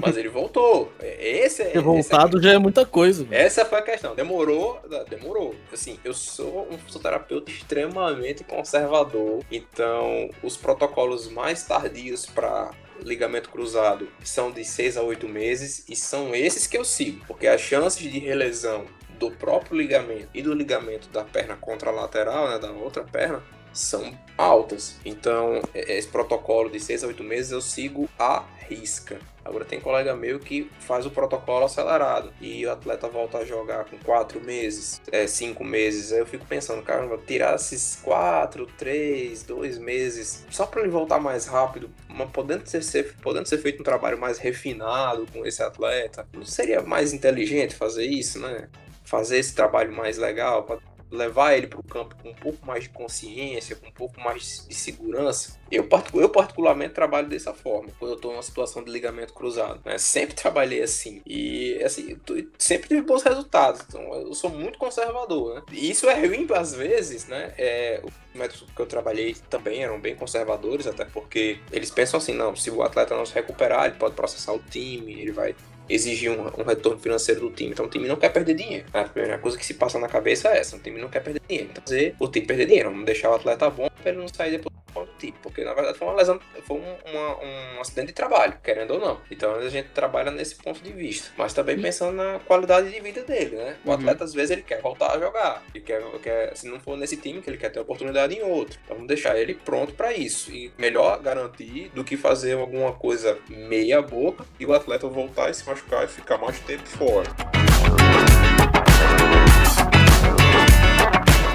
[0.00, 0.92] Mas ele voltou.
[1.00, 1.66] Esse é.
[1.66, 3.24] Ter voltado esse já é muita coisa.
[3.24, 3.42] velho.
[3.42, 4.14] essa foi a questão.
[4.14, 5.54] Demorou, demorou.
[5.72, 9.44] Assim, eu sou um fisioterapeuta extremamente conservador.
[9.50, 12.70] Então, os protocolos mais tardios para
[13.02, 17.46] ligamento cruzado são de 6 a 8 meses e são esses que eu sigo, porque
[17.46, 18.84] as chances de relesão
[19.18, 23.42] do próprio ligamento e do ligamento da perna contralateral, né, da outra perna,
[23.72, 24.96] são altas.
[25.04, 29.18] Então, é- esse protocolo de 6 a 8 meses eu sigo à risca.
[29.44, 33.84] Agora tem colega meu que faz o protocolo acelerado e o atleta volta a jogar
[33.86, 36.12] com 4 meses, 5 meses.
[36.12, 41.18] Aí eu fico pensando, caramba, tirar esses 4, 3, 2 meses só para ele voltar
[41.18, 46.28] mais rápido, mas podendo ser- podendo ser feito um trabalho mais refinado com esse atleta,
[46.32, 48.68] não seria mais inteligente fazer isso, né?
[49.04, 50.78] Fazer esse trabalho mais legal para
[51.10, 54.66] levar ele para o campo com um pouco mais de consciência, com um pouco mais
[54.68, 55.58] de segurança.
[55.70, 59.80] Eu, eu particularmente trabalho dessa forma, quando eu estou numa situação de ligamento cruzado.
[59.84, 59.98] né?
[59.98, 61.22] Sempre trabalhei assim.
[61.26, 62.18] E assim,
[62.58, 63.82] sempre tive bons resultados.
[63.88, 65.56] Então eu sou muito conservador.
[65.56, 65.62] Né?
[65.72, 67.54] E isso é ruim às vezes, né?
[67.56, 72.34] É, os médicos que eu trabalhei também eram bem conservadores, até porque eles pensam assim,
[72.34, 75.54] não, se o atleta não se recuperar, ele pode processar o time, ele vai
[75.94, 77.70] exigir um, um retorno financeiro do time.
[77.72, 78.86] Então o time não quer perder dinheiro.
[78.92, 81.40] A primeira coisa que se passa na cabeça é essa: o time não quer perder
[81.48, 81.68] dinheiro.
[81.70, 84.52] Então fazer o time perder dinheiro, não deixar o atleta bom para ele não sair
[84.52, 85.34] depois do time.
[85.42, 87.38] Porque na verdade foi uma lesão, foi um, uma-
[87.76, 89.20] um acidente de trabalho, querendo ou não.
[89.30, 91.30] Então a gente trabalha nesse ponto de vista.
[91.36, 93.76] Mas também pensando na qualidade de vida dele, né?
[93.84, 93.94] O Uhum.
[93.94, 95.62] atleta às vezes ele quer voltar a jogar.
[95.74, 98.78] Ele quer, quer, se não for nesse time, que ele quer ter oportunidade em outro.
[98.84, 100.50] Então vamos deixar ele pronto para isso.
[100.52, 105.54] E melhor garantir do que fazer alguma coisa meia boca e o atleta voltar e
[105.54, 107.28] se machucar e ficar mais tempo fora.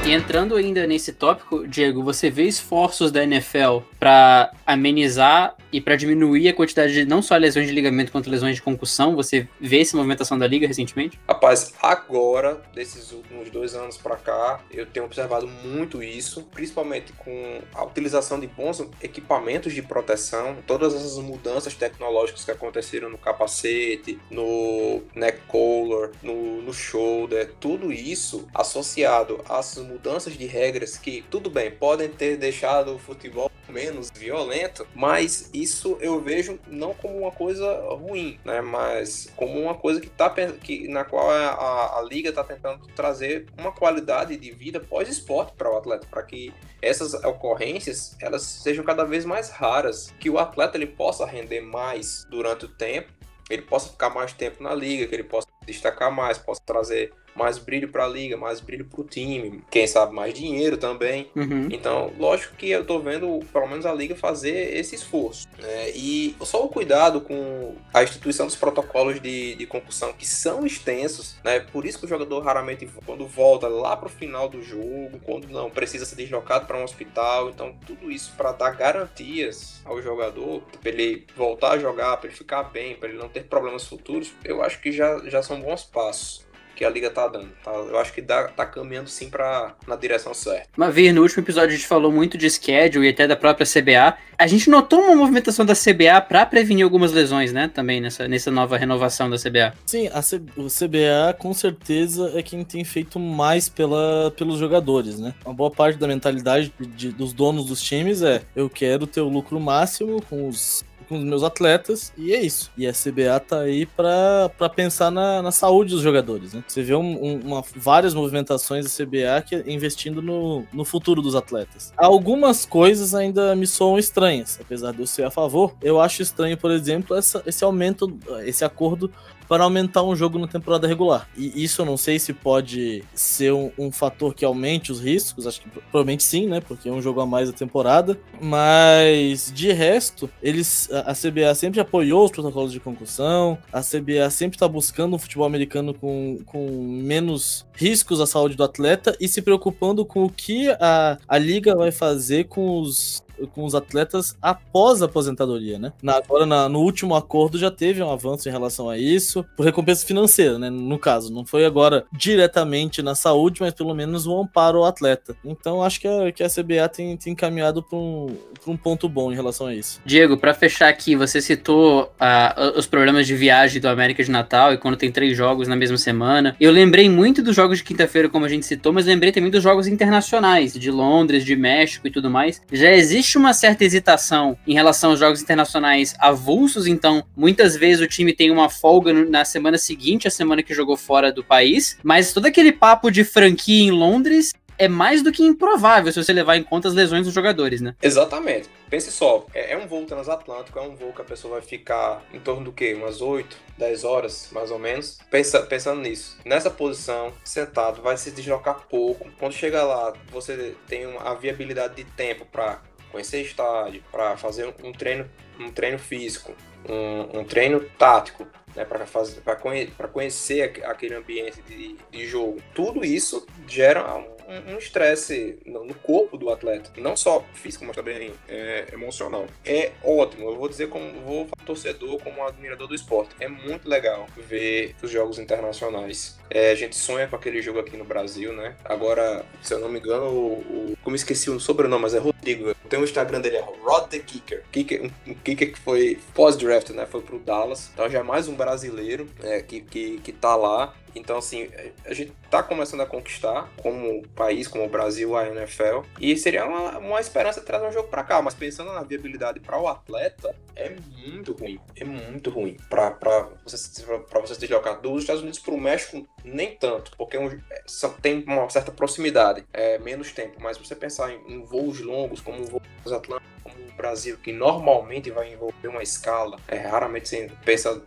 [0.06, 5.98] E entrando ainda nesse tópico, Diego, você vê esforços da NFL para amenizar e para
[5.98, 9.14] diminuir a quantidade de não só lesões de ligamento quanto lesões de concussão?
[9.18, 11.20] Você vê essa movimentação da liga recentemente?
[11.28, 17.60] Rapaz, agora, desses últimos dois anos pra cá, eu tenho observado muito isso, principalmente com
[17.74, 24.18] a utilização de bons equipamentos de proteção, todas essas mudanças tecnológicas que aconteceram no capacete,
[24.32, 31.50] no neck collar, no, no shoulder, tudo isso associado às mudanças de regras que, tudo
[31.50, 35.65] bem, podem ter deixado o futebol menos violento, mas isso
[36.00, 38.62] eu vejo não como uma coisa ruim, né?
[38.62, 42.88] Mas como uma coisa que tá que na qual a, a, a liga está tentando
[42.96, 48.84] trazer uma qualidade de vida pós-esporte para o atleta, para que essas ocorrências elas sejam
[48.84, 53.12] cada vez mais raras, que o atleta ele possa render mais durante o tempo,
[53.50, 57.58] ele possa ficar mais tempo na liga, que ele possa destacar mais, possa trazer mais
[57.58, 61.30] brilho para a liga, mais brilho para o time, quem sabe mais dinheiro também.
[61.36, 61.68] Uhum.
[61.70, 65.48] Então, lógico que eu tô vendo, pelo menos a liga fazer esse esforço.
[65.60, 65.90] né?
[65.92, 71.36] E só o cuidado com a instituição dos protocolos de, de concussão, que são extensos,
[71.44, 71.60] né?
[71.60, 75.70] Por isso que o jogador raramente, quando volta lá pro final do jogo, quando não
[75.70, 80.90] precisa ser deslocado para um hospital, então tudo isso para dar garantias ao jogador, para
[80.90, 84.64] ele voltar a jogar, para ele ficar bem, para ele não ter problemas futuros, eu
[84.64, 86.45] acho que já, já são bons passos
[86.76, 87.50] que a liga tá dando.
[87.64, 87.72] Tá?
[87.72, 90.68] Eu acho que dá, tá caminhando sim para na direção certa.
[90.78, 93.66] Uma vez, no último episódio, a gente falou muito de schedule e até da própria
[93.66, 94.18] CBA.
[94.38, 97.70] A gente notou uma movimentação da CBA para prevenir algumas lesões, né?
[97.74, 99.74] Também nessa, nessa nova renovação da CBA.
[99.86, 105.20] Sim, a C- o CBA com certeza é quem tem feito mais pela, pelos jogadores,
[105.20, 105.34] né?
[105.46, 109.30] Uma boa parte da mentalidade de- dos donos dos times é eu quero ter o
[109.30, 112.72] lucro máximo com os, com os meus atletas e é isso.
[112.78, 116.64] E a CBA tá aí pra pensar na, na saúde dos jogadores, né?
[116.68, 121.36] Você vê um- um- uma, várias movimentações da CBA que, investindo no, no futuro dos
[121.36, 121.94] atletas.
[121.98, 125.76] Algumas coisas ainda me soam estranhas, apesar de eu ser a favor.
[125.82, 129.12] Eu acho estranho, por exemplo, essa- esse aumento, esse acordo
[129.48, 131.28] para aumentar um jogo na temporada regular.
[131.38, 135.46] E isso eu não sei se pode ser um, um fator que aumente os riscos,
[135.48, 136.60] acho que pro- provavelmente sim, né?
[136.62, 138.18] Porque é um jogo a mais da temporada.
[138.42, 144.56] Mas de resto, eles a CBA sempre apoiou os protocolos de concussão, a CBA sempre
[144.56, 149.42] está buscando um futebol americano com, com menos riscos à saúde do atleta e se
[149.42, 155.02] preocupando com o que a, a liga vai fazer com os com os atletas após
[155.02, 155.94] a aposentadoria, né?
[156.02, 159.66] Na, agora, na, no último acordo, já teve um avanço em relação a isso, por
[159.66, 160.70] recompensa financeira, né?
[160.70, 165.36] No caso, não foi agora diretamente na saúde, mas pelo menos um amparo ao atleta.
[165.44, 168.36] Então, acho que a, que a CBA tem, tem encaminhado para um,
[168.68, 170.02] um ponto bom em relação a isso.
[170.06, 174.74] Diego, para fechar aqui, você citou uh, os problemas de viagem do América de Natal
[174.74, 176.56] e quando tem três jogos na mesma semana.
[176.60, 179.64] Eu lembrei muito dos jogos de quinta-feira, como a gente citou, mas lembrei também dos
[179.64, 182.62] jogos internacionais, de Londres, de México e tudo mais.
[182.72, 188.08] Já existe uma certa hesitação em relação aos jogos internacionais avulsos, então muitas vezes o
[188.08, 192.34] time tem uma folga na semana seguinte, a semana que jogou fora do país, mas
[192.34, 196.58] todo aquele papo de franquia em Londres é mais do que improvável se você levar
[196.58, 197.96] em conta as lesões dos jogadores, né?
[198.02, 198.70] Exatamente.
[198.90, 202.24] Pense só, é, é um voo transatlântico, é um voo que a pessoa vai ficar
[202.34, 202.94] em torno do quê?
[202.94, 205.18] Umas 8, 10 horas, mais ou menos.
[205.32, 209.30] Pensa, pensando nisso, nessa posição, sentado, vai se deslocar pouco.
[209.40, 212.82] Quando chega lá, você tem a viabilidade de tempo para
[213.16, 216.54] conhecer estádio, para fazer um treino, um treino físico,
[216.88, 218.46] um, um treino tático,
[218.76, 222.62] né, para conhe conhecer aquele ambiente de, de jogo.
[222.74, 224.04] Tudo isso gera
[224.48, 229.46] um estresse no corpo do atleta, não só físico, mas também é, emocional.
[229.66, 233.36] É ótimo, eu vou dizer como vou torcedor, como um admirador do esporte.
[233.40, 236.38] É muito legal ver os jogos internacionais.
[236.50, 238.76] É, a gente sonha com aquele jogo aqui no Brasil, né?
[238.86, 242.76] Agora, se eu não me engano, o, o como esqueci o sobrenome, mas é Rodrigo.
[242.90, 244.64] Tem o Instagram dele, é Rod the Kicker.
[244.72, 247.06] Kicker um, um kicker que foi pós-draft, né?
[247.06, 247.90] Foi pro Dallas.
[247.94, 250.94] Então já é mais um brasileiro é, que, que, que tá lá.
[251.16, 251.70] Então, assim,
[252.06, 256.02] a gente tá começando a conquistar, como país, como o Brasil, a NFL.
[256.20, 258.42] E seria uma, uma esperança trazer um jogo para cá.
[258.42, 260.94] Mas pensando na viabilidade para o atleta, é
[261.26, 261.80] muito ruim.
[261.96, 262.78] É muito ruim.
[262.90, 267.12] Para você, pra você se deslocar dos Estados Unidos para o México, nem tanto.
[267.18, 267.84] Porque um, é,
[268.22, 269.66] tem uma certa proximidade.
[269.72, 270.58] É menos tempo.
[270.60, 272.82] Mas você pensar em, em voos longos, como o voo
[273.12, 278.02] atlânticos, como o Brasil, que normalmente vai envolver uma escala, é, raramente você pensa,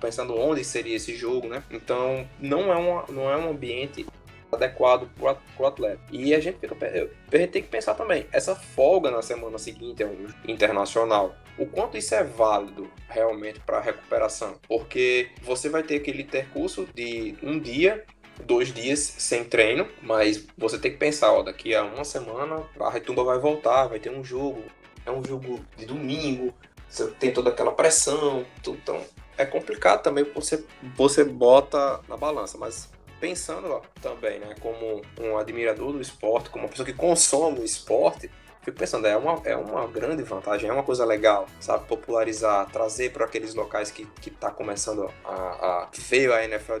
[0.00, 1.62] pensando onde seria esse jogo, né?
[1.70, 4.06] Então, não é, uma, não é um ambiente
[4.52, 6.00] adequado para o atleta.
[6.10, 10.02] E a gente, fica, a gente tem que pensar também, essa folga na semana seguinte
[10.02, 14.56] é um internacional, o quanto isso é válido realmente para a recuperação?
[14.66, 18.04] Porque você vai ter aquele intercurso de um dia
[18.42, 22.90] dois dias sem treino, mas você tem que pensar, ó, daqui a uma semana a
[22.90, 24.62] Retumba vai voltar, vai ter um jogo,
[25.06, 26.52] é um jogo de domingo,
[26.88, 29.00] você tem toda aquela pressão, tudo, então
[29.36, 30.64] é complicado também você
[30.96, 32.88] você bota na balança, mas
[33.20, 37.64] pensando ó, também, né, como um admirador do esporte, como uma pessoa que consome o
[37.64, 38.30] esporte,
[38.64, 41.86] fico pensando, é uma, é uma grande vantagem, é uma coisa legal, sabe?
[41.86, 46.74] Popularizar, trazer para aqueles locais que, que tá começando a, a ver a NFL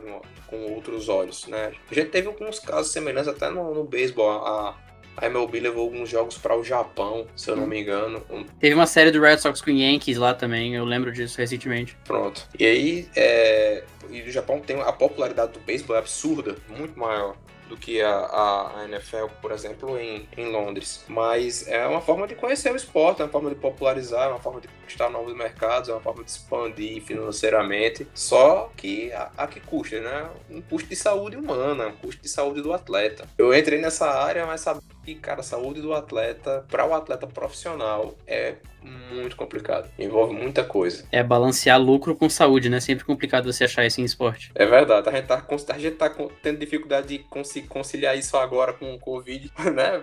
[0.46, 1.72] com outros olhos, né?
[1.90, 4.76] A gente teve alguns casos semelhantes até no, no beisebol, a,
[5.16, 8.22] a MLB levou alguns jogos para o Japão, se eu não me engano.
[8.58, 11.96] Teve uma série do Red Sox com Yankees lá também, eu lembro disso recentemente.
[12.04, 12.48] Pronto.
[12.58, 13.84] E aí, é...
[14.10, 17.36] e o Japão tem a popularidade do beisebol é absurda, muito maior
[17.68, 21.04] do que a, a, a, NFL, por exemplo, em, em Londres.
[21.08, 24.40] Mas é uma forma de conhecer o esporte, é uma forma de popularizar, é uma
[24.40, 28.06] forma de conquistar novos mercados, é uma forma de expandir financeiramente.
[28.14, 30.30] Só que a, a que custa, né?
[30.50, 33.26] Um custo de saúde humana, um custo de saúde do atleta.
[33.38, 37.26] Eu entrei nessa área, mas sabe que, cara, a saúde do atleta, para o atleta
[37.26, 39.90] profissional, é muito complicado.
[39.98, 41.04] Envolve muita coisa.
[41.10, 42.80] É balancear lucro com saúde, né?
[42.80, 44.50] Sempre complicado você achar isso em esporte.
[44.54, 45.08] É verdade.
[45.08, 49.50] A gente tá, a gente tá tendo dificuldade de conciliar isso agora com o Covid,
[49.72, 50.02] né?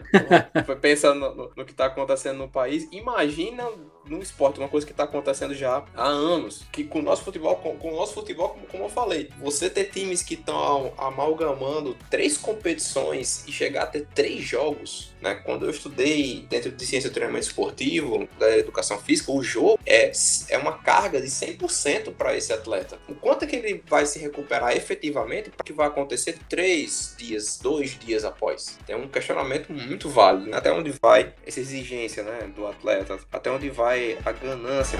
[0.82, 2.88] Pensando no, no que tá acontecendo no país.
[2.92, 3.64] Imagina
[4.08, 7.56] no esporte, uma coisa que está acontecendo já há anos, que com o nosso futebol,
[7.58, 11.96] com, com o nosso futebol, como, como eu falei, você ter times que estão amalgamando
[12.10, 14.91] três competições e chegar a ter três jogos,
[15.22, 15.36] né?
[15.36, 20.12] Quando eu estudei dentro de ciência de treinamento esportivo, da educação física, o jogo é,
[20.50, 22.98] é uma carga de 100% para esse atleta.
[23.08, 27.60] O quanto é que ele vai se recuperar efetivamente, o que vai acontecer três dias,
[27.62, 28.78] dois dias após?
[28.88, 30.58] É um questionamento muito válido, né?
[30.58, 34.98] até onde vai essa exigência né, do atleta, até onde vai a ganância.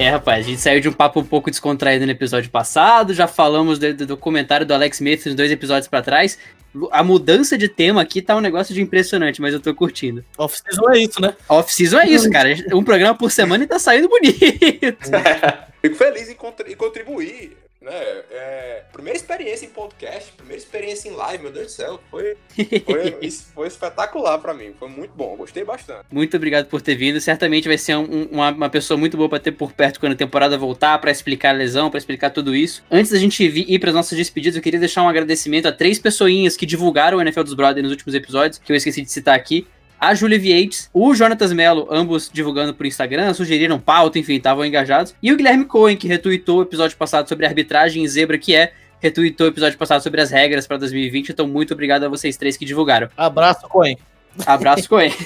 [0.00, 3.26] É, rapaz, a gente saiu de um papo um pouco descontraído no episódio passado, já
[3.26, 6.38] falamos do, do comentário do Alex Smith nos dois episódios para trás.
[6.90, 10.24] A mudança de tema aqui tá um negócio de impressionante, mas eu tô curtindo.
[10.38, 11.36] Off-season é isso, né?
[11.46, 12.48] Off-season é isso, cara.
[12.72, 14.40] Um programa por semana e tá saindo bonito.
[15.82, 17.90] Fico feliz em, contribuir né?
[18.30, 22.00] É, primeira experiência em podcast, primeira experiência em live, meu Deus do céu.
[22.10, 22.36] Foi,
[22.84, 24.72] foi, foi espetacular pra mim.
[24.78, 26.04] Foi muito bom, gostei bastante.
[26.10, 27.20] Muito obrigado por ter vindo.
[27.20, 30.16] Certamente vai ser um- uma, uma pessoa muito boa pra ter por perto quando a
[30.16, 32.82] temporada voltar, pra explicar a lesão, pra explicar tudo isso.
[32.90, 36.56] Antes da gente ir pras nossas despedidas, eu queria deixar um agradecimento a três pessoinhas
[36.56, 39.66] que divulgaram o NFL dos Brothers nos últimos episódios, que eu esqueci de citar aqui.
[40.00, 45.14] A Julia Vieites, o Jonatas Mello, ambos divulgando por Instagram, sugeriram pauta, enfim, estavam engajados.
[45.22, 48.72] E o Guilherme Cohen, que retweetou o episódio passado sobre arbitragem em zebra, que é,
[48.98, 51.28] retweetou o episódio passado sobre as regras para 2020.
[51.28, 53.08] Então, muito obrigado a vocês três que divulgaram.
[53.16, 53.98] Abraço, Coen.
[54.46, 55.12] Abraço, Coen.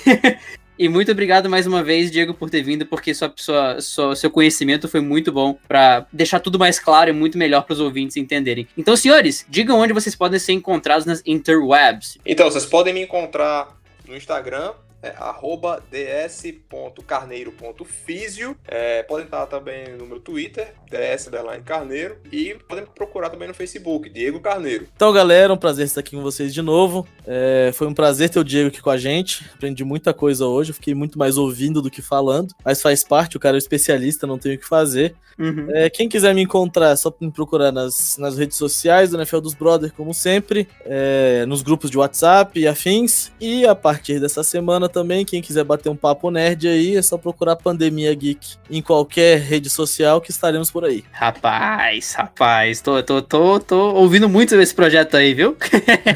[0.76, 4.28] E muito obrigado mais uma vez, Diego, por ter vindo, porque sua, sua, sua- seu
[4.28, 8.66] conhecimento foi muito bom pra deixar tudo mais claro e muito melhor pros ouvintes entenderem.
[8.76, 12.18] Então, senhores, digam onde vocês podem ser encontrados nas interwebs.
[12.26, 13.68] Então, vocês podem me encontrar
[14.06, 14.74] no Instagram,
[15.04, 18.56] é, arroba ds.carneiro.fisio.
[18.66, 21.28] É, podem estar também no meu Twitter, ds
[21.64, 22.16] Carneiro.
[22.32, 24.88] E podem procurar também no Facebook, Diego Carneiro.
[24.96, 27.06] Então, galera, um prazer estar aqui com vocês de novo.
[27.26, 29.44] É, foi um prazer ter o Diego aqui com a gente.
[29.54, 30.70] Aprendi muita coisa hoje.
[30.70, 32.54] Eu fiquei muito mais ouvindo do que falando.
[32.64, 35.14] Mas faz parte, o cara é um especialista, não tenho o que fazer.
[35.38, 35.66] Uhum.
[35.70, 39.40] É, quem quiser me encontrar, é só me procurar nas, nas redes sociais do NFL
[39.40, 43.32] dos Brothers, como sempre, é, nos grupos de WhatsApp e afins.
[43.40, 47.18] E a partir dessa semana também, quem quiser bater um papo nerd aí, é só
[47.18, 51.04] procurar Pandemia Geek em qualquer rede social que estaremos por aí.
[51.10, 55.56] Rapaz, rapaz, tô, tô, tô, tô ouvindo muito sobre esse projeto aí, viu?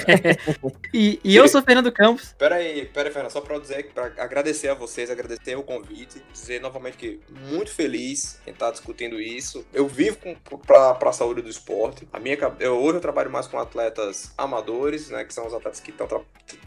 [0.94, 2.34] e, e eu sou Fernando Campos.
[2.38, 6.22] Pera aí, pera aí, Fernando, só pra dizer, pra agradecer a vocês, agradecer o convite,
[6.32, 7.20] dizer novamente que
[7.50, 9.66] muito feliz em estar discutindo isso.
[9.74, 12.06] Eu vivo com, pra, pra saúde do esporte.
[12.12, 15.80] A minha, eu, hoje eu trabalho mais com atletas amadores, né, que são os atletas
[15.80, 16.06] que estão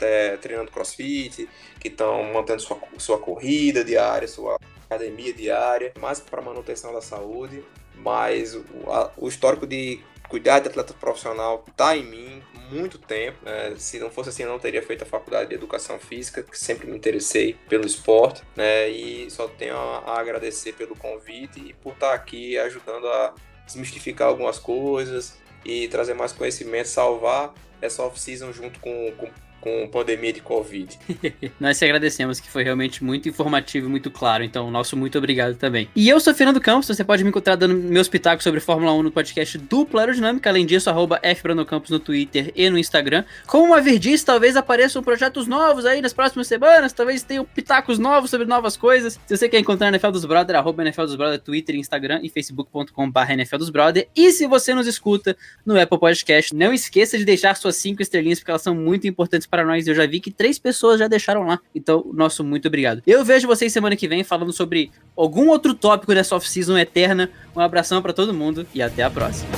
[0.02, 1.48] é, treinando crossfit,
[1.82, 7.64] que estão mantendo sua, sua corrida diária, sua academia diária, mais para manutenção da saúde.
[7.96, 13.38] Mas o, a- o histórico de cuidar de atleta profissional tá em mim muito tempo.
[13.44, 13.74] né?
[13.78, 16.88] Se não fosse assim, eu não teria feito a faculdade de educação física, que sempre
[16.90, 18.88] me interessei pelo esporte, né?
[18.90, 23.34] E só tenho a, agradecer pelo convite e por estar aqui ajudando a
[23.66, 29.28] desmistificar algumas coisas e trazer mais conhecimento, salvar essa off-season junto com, com,
[29.62, 31.00] com pandemia de Covid.
[31.60, 34.44] Nós te agradecemos, que foi realmente muito informativo e muito claro.
[34.44, 35.88] Então, nosso muito obrigado também.
[35.96, 39.04] E eu sou Fernando Campos, você pode me encontrar dando meus pitacos sobre Fórmula 1
[39.04, 40.50] no podcast Duplo Aerodinâmica.
[40.50, 43.24] Além disso, arroba FBrandonCampos no Twitter e no Instagram.
[43.46, 46.92] Como uma verdade, talvez apareçam projetos novos aí nas próximas semanas.
[46.92, 49.20] Talvez tenham pitacos novos sobre novas coisas.
[49.26, 52.30] Se você quer encontrar a NFL dos Brother, arroba NFL dos Brother, Twitter, Instagram e
[52.30, 54.08] facebook.com.br NFL dos Brother.
[54.16, 58.40] E se você nos escuta no Apple Podcast, não esqueça de deixar suas cinco estrelinhas,
[58.40, 59.86] porque elas são muito importantes para nós.
[59.86, 61.60] Eu já vi que três pessoas já deixaram lá.
[61.76, 63.04] Então, nosso muito obrigado.
[63.06, 67.30] Eu vejo vocês semana que vem falando sobre algum outro tópico dessa off-season eterna.
[67.56, 69.52] Um abração para todo mundo e até a próxima.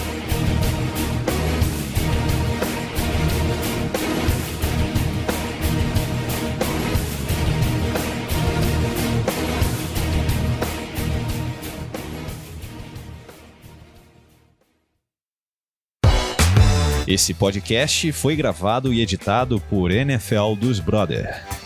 [17.14, 21.63] Esse podcast foi gravado e editado por NFL dos Brother.